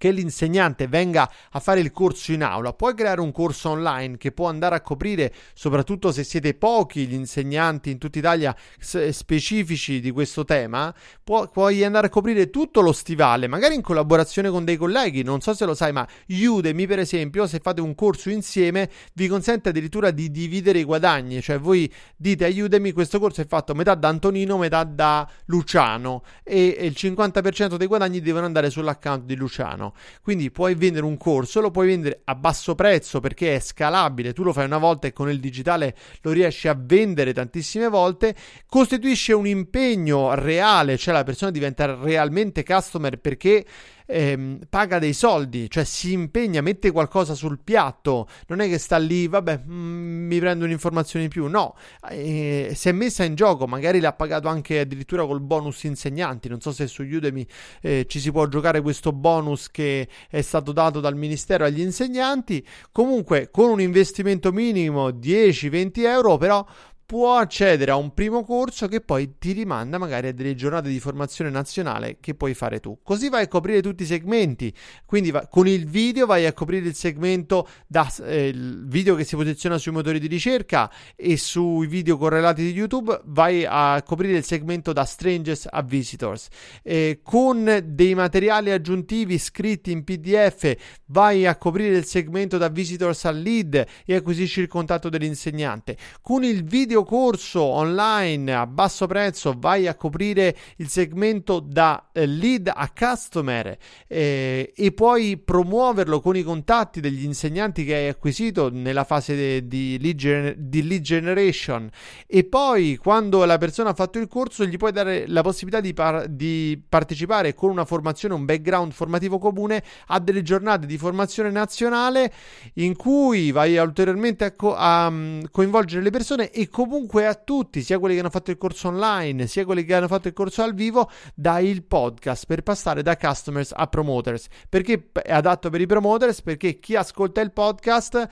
che 0.00 0.12
l'insegnante 0.12 0.88
venga 0.88 1.30
a 1.50 1.60
fare 1.60 1.80
il 1.80 1.92
corso 1.92 2.32
in 2.32 2.42
aula, 2.42 2.72
puoi 2.72 2.94
creare 2.94 3.20
un 3.20 3.32
corso 3.32 3.68
online 3.68 4.16
che 4.16 4.32
può 4.32 4.48
andare 4.48 4.74
a 4.74 4.80
coprire, 4.80 5.30
soprattutto 5.52 6.10
se 6.10 6.24
siete 6.24 6.54
pochi 6.54 7.06
gli 7.06 7.12
insegnanti 7.12 7.90
in 7.90 7.98
tutta 7.98 8.18
Italia 8.18 8.56
specifici 8.78 10.00
di 10.00 10.10
questo 10.10 10.46
tema, 10.46 10.94
può, 11.22 11.50
puoi 11.50 11.84
andare 11.84 12.06
a 12.06 12.08
coprire 12.08 12.48
tutto 12.48 12.80
lo 12.80 12.92
stivale, 12.92 13.46
magari 13.46 13.74
in 13.74 13.82
collaborazione 13.82 14.48
con 14.48 14.64
dei 14.64 14.78
colleghi. 14.78 15.22
Non 15.22 15.42
so 15.42 15.52
se 15.52 15.66
lo 15.66 15.74
sai, 15.74 15.92
ma 15.92 16.08
Udemy, 16.26 16.86
per 16.86 17.00
esempio, 17.00 17.46
se 17.46 17.58
fate 17.58 17.82
un 17.82 17.94
corso 17.94 18.30
insieme, 18.30 18.88
vi 19.12 19.28
consente 19.28 19.68
addirittura 19.68 20.10
di 20.12 20.30
dividere 20.30 20.78
i 20.78 20.84
guadagni. 20.84 21.42
Cioè, 21.42 21.58
voi 21.58 21.92
dite 22.16 22.46
a 22.46 22.92
questo 22.94 23.18
corso 23.18 23.42
è 23.42 23.46
fatto 23.46 23.74
metà 23.74 23.94
da 23.94 24.08
Antonino, 24.08 24.56
metà 24.56 24.82
da 24.84 25.28
Luciano, 25.44 26.22
e, 26.42 26.74
e 26.78 26.86
il 26.86 26.94
50% 26.96 27.76
dei 27.76 27.86
guadagni 27.86 28.22
devono 28.22 28.46
andare 28.46 28.70
sull'account 28.70 29.24
di 29.24 29.36
Luciano. 29.36 29.88
Quindi 30.22 30.50
puoi 30.50 30.74
vendere 30.74 31.04
un 31.04 31.16
corso, 31.16 31.60
lo 31.60 31.70
puoi 31.70 31.86
vendere 31.86 32.22
a 32.24 32.34
basso 32.34 32.74
prezzo 32.74 33.20
perché 33.20 33.56
è 33.56 33.60
scalabile, 33.60 34.32
tu 34.32 34.42
lo 34.42 34.52
fai 34.52 34.64
una 34.64 34.78
volta 34.78 35.06
e 35.06 35.12
con 35.12 35.30
il 35.30 35.40
digitale 35.40 35.96
lo 36.22 36.30
riesci 36.30 36.68
a 36.68 36.76
vendere 36.78 37.32
tantissime 37.32 37.88
volte, 37.88 38.34
costituisce 38.66 39.32
un 39.32 39.46
impegno 39.46 40.34
reale, 40.34 40.96
cioè 40.96 41.14
la 41.14 41.24
persona 41.24 41.50
diventa 41.50 41.94
realmente 41.94 42.64
customer 42.64 43.18
perché 43.18 43.64
ehm, 44.10 44.58
paga 44.68 44.98
dei 44.98 45.12
soldi, 45.12 45.70
cioè 45.70 45.84
si 45.84 46.12
impegna, 46.12 46.60
mette 46.60 46.90
qualcosa 46.90 47.34
sul 47.34 47.58
piatto, 47.62 48.28
non 48.48 48.60
è 48.60 48.68
che 48.68 48.78
sta 48.78 48.96
lì, 48.98 49.28
vabbè, 49.28 49.62
mm, 49.66 50.26
mi 50.26 50.38
prendo 50.38 50.64
un'informazione 50.64 51.24
in 51.26 51.30
più, 51.30 51.46
no, 51.46 51.76
eh, 52.08 52.72
si 52.74 52.88
è 52.88 52.92
messa 52.92 53.24
in 53.24 53.34
gioco, 53.34 53.66
magari 53.66 54.00
l'ha 54.00 54.12
pagato 54.12 54.48
anche 54.48 54.80
addirittura 54.80 55.24
col 55.24 55.40
bonus 55.40 55.84
insegnanti, 55.84 56.48
non 56.48 56.60
so 56.60 56.72
se 56.72 56.86
su 56.86 57.02
Udemy 57.02 57.46
eh, 57.82 58.06
ci 58.08 58.20
si 58.20 58.30
può 58.30 58.46
giocare 58.46 58.80
questo 58.80 59.12
bonus 59.12 59.70
che 59.70 60.08
è 60.28 60.40
stato 60.40 60.72
dato 60.72 61.00
dal 61.00 61.16
ministero 61.16 61.64
agli 61.64 61.80
insegnanti, 61.80 62.66
comunque 62.92 63.50
con 63.50 63.70
un 63.70 63.80
investimento 63.80 64.52
minimo 64.52 65.08
10-20 65.08 65.90
euro, 66.00 66.36
però 66.36 66.66
può 67.10 67.38
accedere 67.38 67.90
a 67.90 67.96
un 67.96 68.14
primo 68.14 68.44
corso 68.44 68.86
che 68.86 69.00
poi 69.00 69.34
ti 69.36 69.50
rimanda 69.50 69.98
magari 69.98 70.28
a 70.28 70.32
delle 70.32 70.54
giornate 70.54 70.88
di 70.88 71.00
formazione 71.00 71.50
nazionale 71.50 72.18
che 72.20 72.36
puoi 72.36 72.54
fare 72.54 72.78
tu. 72.78 73.00
Così 73.02 73.28
vai 73.28 73.42
a 73.42 73.48
coprire 73.48 73.82
tutti 73.82 74.04
i 74.04 74.06
segmenti. 74.06 74.72
Quindi 75.06 75.32
va, 75.32 75.44
con 75.48 75.66
il 75.66 75.88
video 75.88 76.24
vai 76.26 76.46
a 76.46 76.52
coprire 76.52 76.86
il 76.86 76.94
segmento 76.94 77.66
da 77.88 78.08
eh, 78.22 78.46
il 78.46 78.86
video 78.86 79.16
che 79.16 79.24
si 79.24 79.34
posiziona 79.34 79.76
sui 79.76 79.90
motori 79.90 80.20
di 80.20 80.28
ricerca 80.28 80.88
e 81.16 81.36
sui 81.36 81.88
video 81.88 82.16
correlati 82.16 82.62
di 82.62 82.70
YouTube 82.70 83.22
vai 83.24 83.66
a 83.68 84.00
coprire 84.06 84.36
il 84.36 84.44
segmento 84.44 84.92
da 84.92 85.04
strangers 85.04 85.66
a 85.68 85.82
visitors. 85.82 86.46
Eh, 86.80 87.22
con 87.24 87.86
dei 87.86 88.14
materiali 88.14 88.70
aggiuntivi 88.70 89.36
scritti 89.36 89.90
in 89.90 90.04
PDF 90.04 90.76
vai 91.06 91.44
a 91.44 91.56
coprire 91.56 91.96
il 91.96 92.04
segmento 92.04 92.56
da 92.56 92.68
visitors 92.68 93.24
a 93.24 93.32
lead 93.32 93.84
e 94.06 94.14
acquisisci 94.14 94.60
il 94.60 94.68
contatto 94.68 95.08
dell'insegnante. 95.08 95.96
Con 96.22 96.44
il 96.44 96.62
video 96.62 96.98
corso 97.04 97.62
online 97.62 98.54
a 98.54 98.66
basso 98.66 99.06
prezzo 99.06 99.54
vai 99.58 99.86
a 99.86 99.94
coprire 99.94 100.56
il 100.76 100.88
segmento 100.88 101.60
da 101.60 102.10
eh, 102.12 102.26
lead 102.26 102.70
a 102.74 102.90
customer 102.96 103.76
eh, 104.06 104.72
e 104.74 104.92
puoi 104.92 105.36
promuoverlo 105.36 106.20
con 106.20 106.36
i 106.36 106.42
contatti 106.42 107.00
degli 107.00 107.24
insegnanti 107.24 107.84
che 107.84 107.94
hai 107.94 108.08
acquisito 108.08 108.70
nella 108.70 109.04
fase 109.04 109.34
de, 109.34 109.66
di, 109.66 109.98
lead 110.00 110.16
gener- 110.16 110.56
di 110.56 110.86
lead 110.86 111.02
generation. 111.02 111.88
E 112.26 112.44
poi 112.44 112.96
quando 112.96 113.44
la 113.44 113.58
persona 113.58 113.90
ha 113.90 113.94
fatto 113.94 114.18
il 114.18 114.28
corso 114.28 114.64
gli 114.64 114.76
puoi 114.76 114.92
dare 114.92 115.26
la 115.26 115.42
possibilità 115.42 115.80
di, 115.80 115.94
par- 115.94 116.26
di 116.28 116.80
partecipare 116.88 117.54
con 117.54 117.70
una 117.70 117.84
formazione, 117.84 118.34
un 118.34 118.44
background 118.44 118.92
formativo 118.92 119.38
comune 119.38 119.82
a 120.08 120.18
delle 120.18 120.42
giornate 120.42 120.86
di 120.86 120.98
formazione 120.98 121.50
nazionale 121.50 122.32
in 122.74 122.96
cui 122.96 123.50
vai 123.50 123.76
ulteriormente 123.76 124.44
a, 124.44 124.52
co- 124.52 124.74
a 124.74 125.06
um, 125.06 125.42
coinvolgere 125.50 126.02
le 126.02 126.10
persone 126.10 126.50
e 126.50 126.68
comunque 126.68 126.89
comunque 126.90 127.24
a 127.24 127.34
tutti, 127.34 127.82
sia 127.82 128.00
quelli 128.00 128.14
che 128.14 128.20
hanno 128.20 128.30
fatto 128.30 128.50
il 128.50 128.58
corso 128.58 128.88
online, 128.88 129.46
sia 129.46 129.64
quelli 129.64 129.84
che 129.84 129.94
hanno 129.94 130.08
fatto 130.08 130.26
il 130.26 130.34
corso 130.34 130.62
al 130.62 130.74
vivo, 130.74 131.08
dai 131.36 131.68
il 131.68 131.84
podcast 131.84 132.46
per 132.46 132.62
passare 132.64 133.02
da 133.02 133.16
customers 133.16 133.72
a 133.72 133.86
promoters. 133.86 134.48
Perché 134.68 135.10
è 135.22 135.32
adatto 135.32 135.70
per 135.70 135.80
i 135.80 135.86
promoters? 135.86 136.42
Perché 136.42 136.80
chi 136.80 136.96
ascolta 136.96 137.40
il 137.40 137.52
podcast 137.52 138.28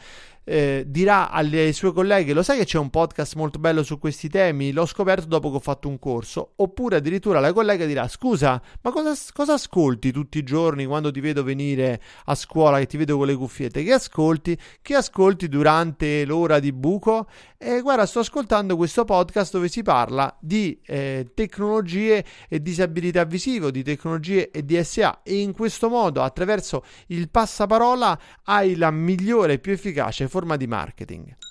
eh, 0.49 0.85
dirà 0.87 1.31
alle 1.31 1.73
sue 1.75 1.93
colleghe: 1.93 2.33
Lo 2.33 2.43
sai 2.43 2.57
che 2.59 2.65
c'è 2.65 2.79
un 2.79 2.89
podcast 2.89 3.35
molto 3.35 3.59
bello 3.59 3.83
su 3.83 3.99
questi 3.99 4.31
temi? 4.31 4.73
L'ho 4.73 4.87
scoperto 4.87 5.27
dopo 5.27 5.51
che 5.51 5.57
ho 5.57 5.61
fatto 5.61 5.89
un 5.89 5.99
corso. 5.99 6.53
Oppure 6.57 6.97
addirittura 6.97 7.39
la 7.39 7.53
collega 7.53 7.85
dirà: 7.85 8.09
Scusa, 8.09 8.61
ma 8.81 8.91
cosa, 8.91 9.15
cosa 9.35 9.53
ascolti 9.53 10.11
tutti 10.11 10.39
i 10.39 10.43
giorni 10.43 10.87
quando 10.87 11.11
ti 11.11 11.21
vedo 11.21 11.43
venire 11.43 12.01
a 12.25 12.35
scuola 12.35 12.79
e 12.79 12.87
ti 12.87 12.97
vedo 12.97 13.19
con 13.19 13.27
le 13.27 13.35
cuffiette? 13.35 13.83
Che 13.83 13.93
ascolti? 13.93 14.59
Che 14.81 14.95
ascolti 14.95 15.49
durante 15.49 16.25
l'ora 16.25 16.59
di 16.59 16.73
buco? 16.73 17.29
E 17.59 17.83
guarda, 17.83 18.07
sto 18.07 18.21
ascoltando 18.21 18.77
questo 18.77 19.05
podcast 19.05 19.53
dove 19.53 19.69
si 19.69 19.83
parla 19.83 20.35
di 20.41 20.81
eh, 20.87 21.31
tecnologie 21.35 22.25
e 22.49 22.63
disabilità 22.63 23.25
visive, 23.25 23.71
di 23.71 23.83
tecnologie 23.83 24.51
e 24.51 24.63
DSA. 24.63 25.21
E 25.23 25.41
in 25.41 25.53
questo 25.53 25.91
modo, 25.91 26.23
attraverso 26.23 26.85
il 27.09 27.29
passaparola, 27.29 28.19
hai 28.45 28.77
la 28.77 28.91
migliore 28.91 29.55
e 29.55 29.59
più 29.59 29.73
efficace 29.73 30.27
forma 30.29 30.37
forma 30.39 30.57
di 30.57 30.69
marketing. 30.69 31.48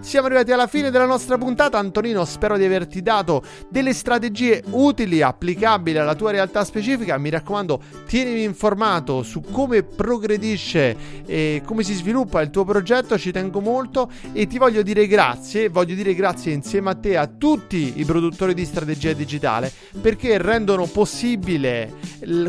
Siamo 0.00 0.26
arrivati 0.26 0.50
alla 0.50 0.66
fine 0.66 0.90
della 0.90 1.04
nostra 1.04 1.36
puntata. 1.36 1.78
Antonino, 1.78 2.24
spero 2.24 2.56
di 2.56 2.64
averti 2.64 3.02
dato 3.02 3.42
delle 3.68 3.92
strategie 3.92 4.62
utili, 4.70 5.20
applicabili 5.20 5.98
alla 5.98 6.14
tua 6.14 6.30
realtà 6.30 6.64
specifica. 6.64 7.18
Mi 7.18 7.28
raccomando, 7.28 7.80
tienimi 8.06 8.44
informato 8.44 9.22
su 9.22 9.42
come 9.42 9.82
progredisce 9.82 10.96
e 11.26 11.62
come 11.66 11.82
si 11.82 11.92
sviluppa 11.92 12.40
il 12.40 12.50
tuo 12.50 12.64
progetto. 12.64 13.18
Ci 13.18 13.30
tengo 13.30 13.60
molto 13.60 14.10
e 14.32 14.46
ti 14.46 14.56
voglio 14.56 14.82
dire 14.82 15.06
grazie. 15.06 15.68
Voglio 15.68 15.94
dire 15.94 16.14
grazie 16.14 16.52
insieme 16.52 16.90
a 16.90 16.94
te 16.94 17.16
a 17.18 17.26
tutti 17.26 17.94
i 17.96 18.04
produttori 18.04 18.54
di 18.54 18.64
strategia 18.64 19.12
digitale 19.12 19.70
perché 20.00 20.38
rendono 20.38 20.86
possibile 20.86 21.92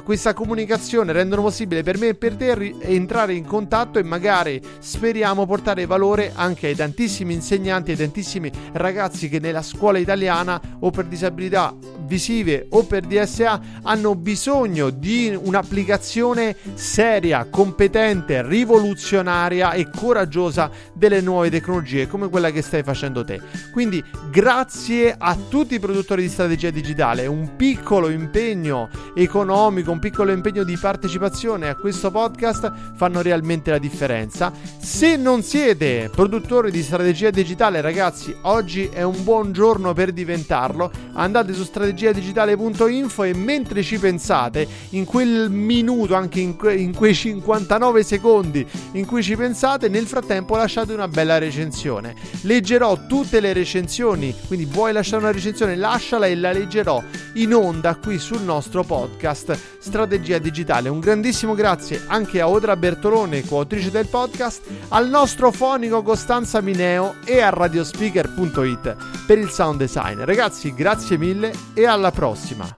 questa 0.03 0.33
comunicazione, 0.33 1.11
rendono 1.11 1.41
possibile 1.41 1.83
per 1.83 1.97
me 1.97 2.09
e 2.09 2.15
per 2.15 2.35
te 2.35 2.75
entrare 2.81 3.33
in 3.33 3.45
contatto 3.45 3.99
e 3.99 4.03
magari 4.03 4.61
speriamo 4.79 5.45
portare 5.45 5.85
valore 5.85 6.31
anche 6.33 6.67
ai 6.67 6.75
tantissimi 6.75 7.23
tantissimi 7.25 7.33
insegnanti 7.33 7.91
e 7.91 7.95
tantissimi 7.95 8.51
ragazzi 8.73 9.27
che 9.27 9.39
nella 9.39 9.63
scuola 9.63 9.97
italiana 9.97 10.61
o 10.79 10.91
per 10.91 11.05
disabilità 11.05 11.73
visive 12.05 12.67
o 12.69 12.85
per 12.85 13.05
DSA 13.05 13.61
hanno 13.83 14.15
bisogno 14.15 14.89
di 14.89 15.37
un'applicazione 15.39 16.55
seria, 16.73 17.47
competente, 17.49 18.45
rivoluzionaria 18.45 19.71
e 19.73 19.89
coraggiosa 19.89 20.69
delle 20.93 21.21
nuove 21.21 21.49
tecnologie 21.49 22.07
come 22.07 22.29
quella 22.29 22.51
che 22.51 22.61
stai 22.61 22.83
facendo 22.83 23.23
te. 23.23 23.41
Quindi 23.71 24.03
grazie 24.29 25.15
a 25.17 25.35
tutti 25.49 25.75
i 25.75 25.79
produttori 25.79 26.21
di 26.21 26.29
strategia 26.29 26.69
digitale, 26.69 27.27
un 27.27 27.55
piccolo 27.55 28.09
impegno 28.09 28.89
economico, 29.15 29.91
un 29.91 29.99
piccolo 29.99 30.31
impegno 30.31 30.63
di 30.63 30.77
partecipazione 30.77 31.69
a 31.69 31.75
questo 31.75 32.11
podcast 32.11 32.71
fanno 32.95 33.21
realmente 33.21 33.71
la 33.71 33.77
differenza. 33.77 34.51
Se 34.77 35.15
non 35.15 35.43
siete 35.43 36.09
produttori 36.11 36.71
di 36.71 36.81
strategia 36.81 37.03
strategia 37.15 37.29
digitale, 37.29 37.81
ragazzi, 37.81 38.35
oggi 38.41 38.89
è 38.91 39.01
un 39.01 39.23
buon 39.23 39.51
giorno 39.51 39.93
per 39.93 40.11
diventarlo. 40.11 40.91
Andate 41.13 41.53
su 41.53 41.63
strategiadigitale.info 41.95 43.23
e 43.23 43.33
mentre 43.33 43.81
ci 43.81 43.97
pensate, 43.97 44.67
in 44.89 45.05
quel 45.05 45.49
minuto, 45.49 46.15
anche 46.15 46.41
in, 46.41 46.55
que- 46.57 46.75
in 46.75 46.93
quei 46.93 47.15
59 47.15 48.03
secondi 48.03 48.65
in 48.93 49.05
cui 49.05 49.23
ci 49.23 49.35
pensate, 49.35 49.87
nel 49.87 50.05
frattempo 50.05 50.55
lasciate 50.55 50.93
una 50.93 51.07
bella 51.07 51.37
recensione. 51.37 52.13
Leggerò 52.41 53.05
tutte 53.07 53.39
le 53.39 53.53
recensioni, 53.53 54.35
quindi 54.47 54.65
vuoi 54.65 54.91
lasciare 54.91 55.23
una 55.23 55.31
recensione, 55.31 55.75
lasciala 55.75 56.25
e 56.27 56.35
la 56.35 56.51
leggerò 56.51 57.01
in 57.35 57.53
onda 57.53 57.95
qui 57.95 58.19
sul 58.19 58.41
nostro 58.41 58.83
podcast 58.83 59.57
Strategia 59.79 60.37
Digitale. 60.37 60.89
Un 60.89 60.99
grandissimo 60.99 61.53
grazie 61.53 62.03
anche 62.07 62.41
a 62.41 62.49
Odra 62.49 62.75
Bertolone, 62.75 63.45
coautrice 63.45 63.91
del 63.91 64.07
podcast, 64.07 64.61
al 64.89 65.09
nostro 65.09 65.51
fonico 65.51 66.01
Costanza 66.01 66.61
Mineo 66.61 67.15
e 67.25 67.39
a 67.41 67.49
radiospeaker.it 67.49 68.95
per 69.25 69.37
il 69.37 69.49
sound 69.49 69.79
design. 69.79 70.21
Ragazzi, 70.21 70.73
grazie 70.73 71.17
mille 71.17 71.53
e 71.73 71.84
alla 71.85 72.11
prossima. 72.11 72.77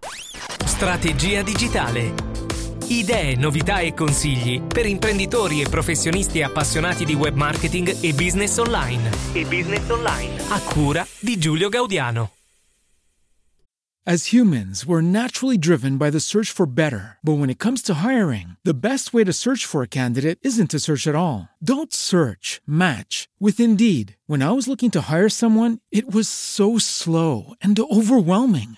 Strategia 0.66 1.42
digitale 1.42 2.36
Idee, 2.90 3.36
novità 3.36 3.80
e 3.80 3.94
consigli 3.94 4.62
per 4.62 4.86
imprenditori 4.86 5.62
e 5.62 5.68
professionisti 5.68 6.42
appassionati 6.42 7.04
di 7.04 7.16
web 7.16 7.36
marketing 7.36 7.98
e 8.00 8.14
business 8.14 8.58
online. 8.58 9.10
E 9.34 9.44
business 9.46 9.90
online. 9.90 10.42
A 10.48 10.62
cura 10.62 11.06
di 11.20 11.38
Giulio 11.38 11.68
Gaudiano. 11.68 12.32
As 14.06 14.32
humans, 14.32 14.86
we're 14.86 15.02
naturally 15.02 15.58
driven 15.58 15.98
by 15.98 16.10
the 16.10 16.22
search 16.22 16.50
for 16.50 16.66
better. 16.66 17.18
But 17.22 17.40
when 17.40 17.50
it 17.50 17.60
comes 17.60 17.82
to 17.84 17.96
hiring, 17.96 18.56
the 18.64 18.74
best 18.74 19.14
way 19.14 19.26
to 19.26 19.34
search 19.34 19.66
for 19.66 19.82
a 19.82 19.88
candidate 19.88 20.40
isn't 20.44 20.72
to 20.72 20.80
search 20.80 21.08
at 21.08 21.16
all. 21.16 21.50
Don't 21.62 21.92
search, 21.92 22.62
match 22.66 23.28
with 23.38 23.60
Indeed. 23.60 24.16
When 24.26 24.42
I 24.42 24.54
was 24.54 24.70
looking 24.70 24.92
to 24.92 25.12
hire 25.12 25.28
someone, 25.28 25.80
it 25.92 26.10
was 26.10 26.30
so 26.30 26.78
slow 26.78 27.54
and 27.60 27.78
overwhelming. 27.78 28.78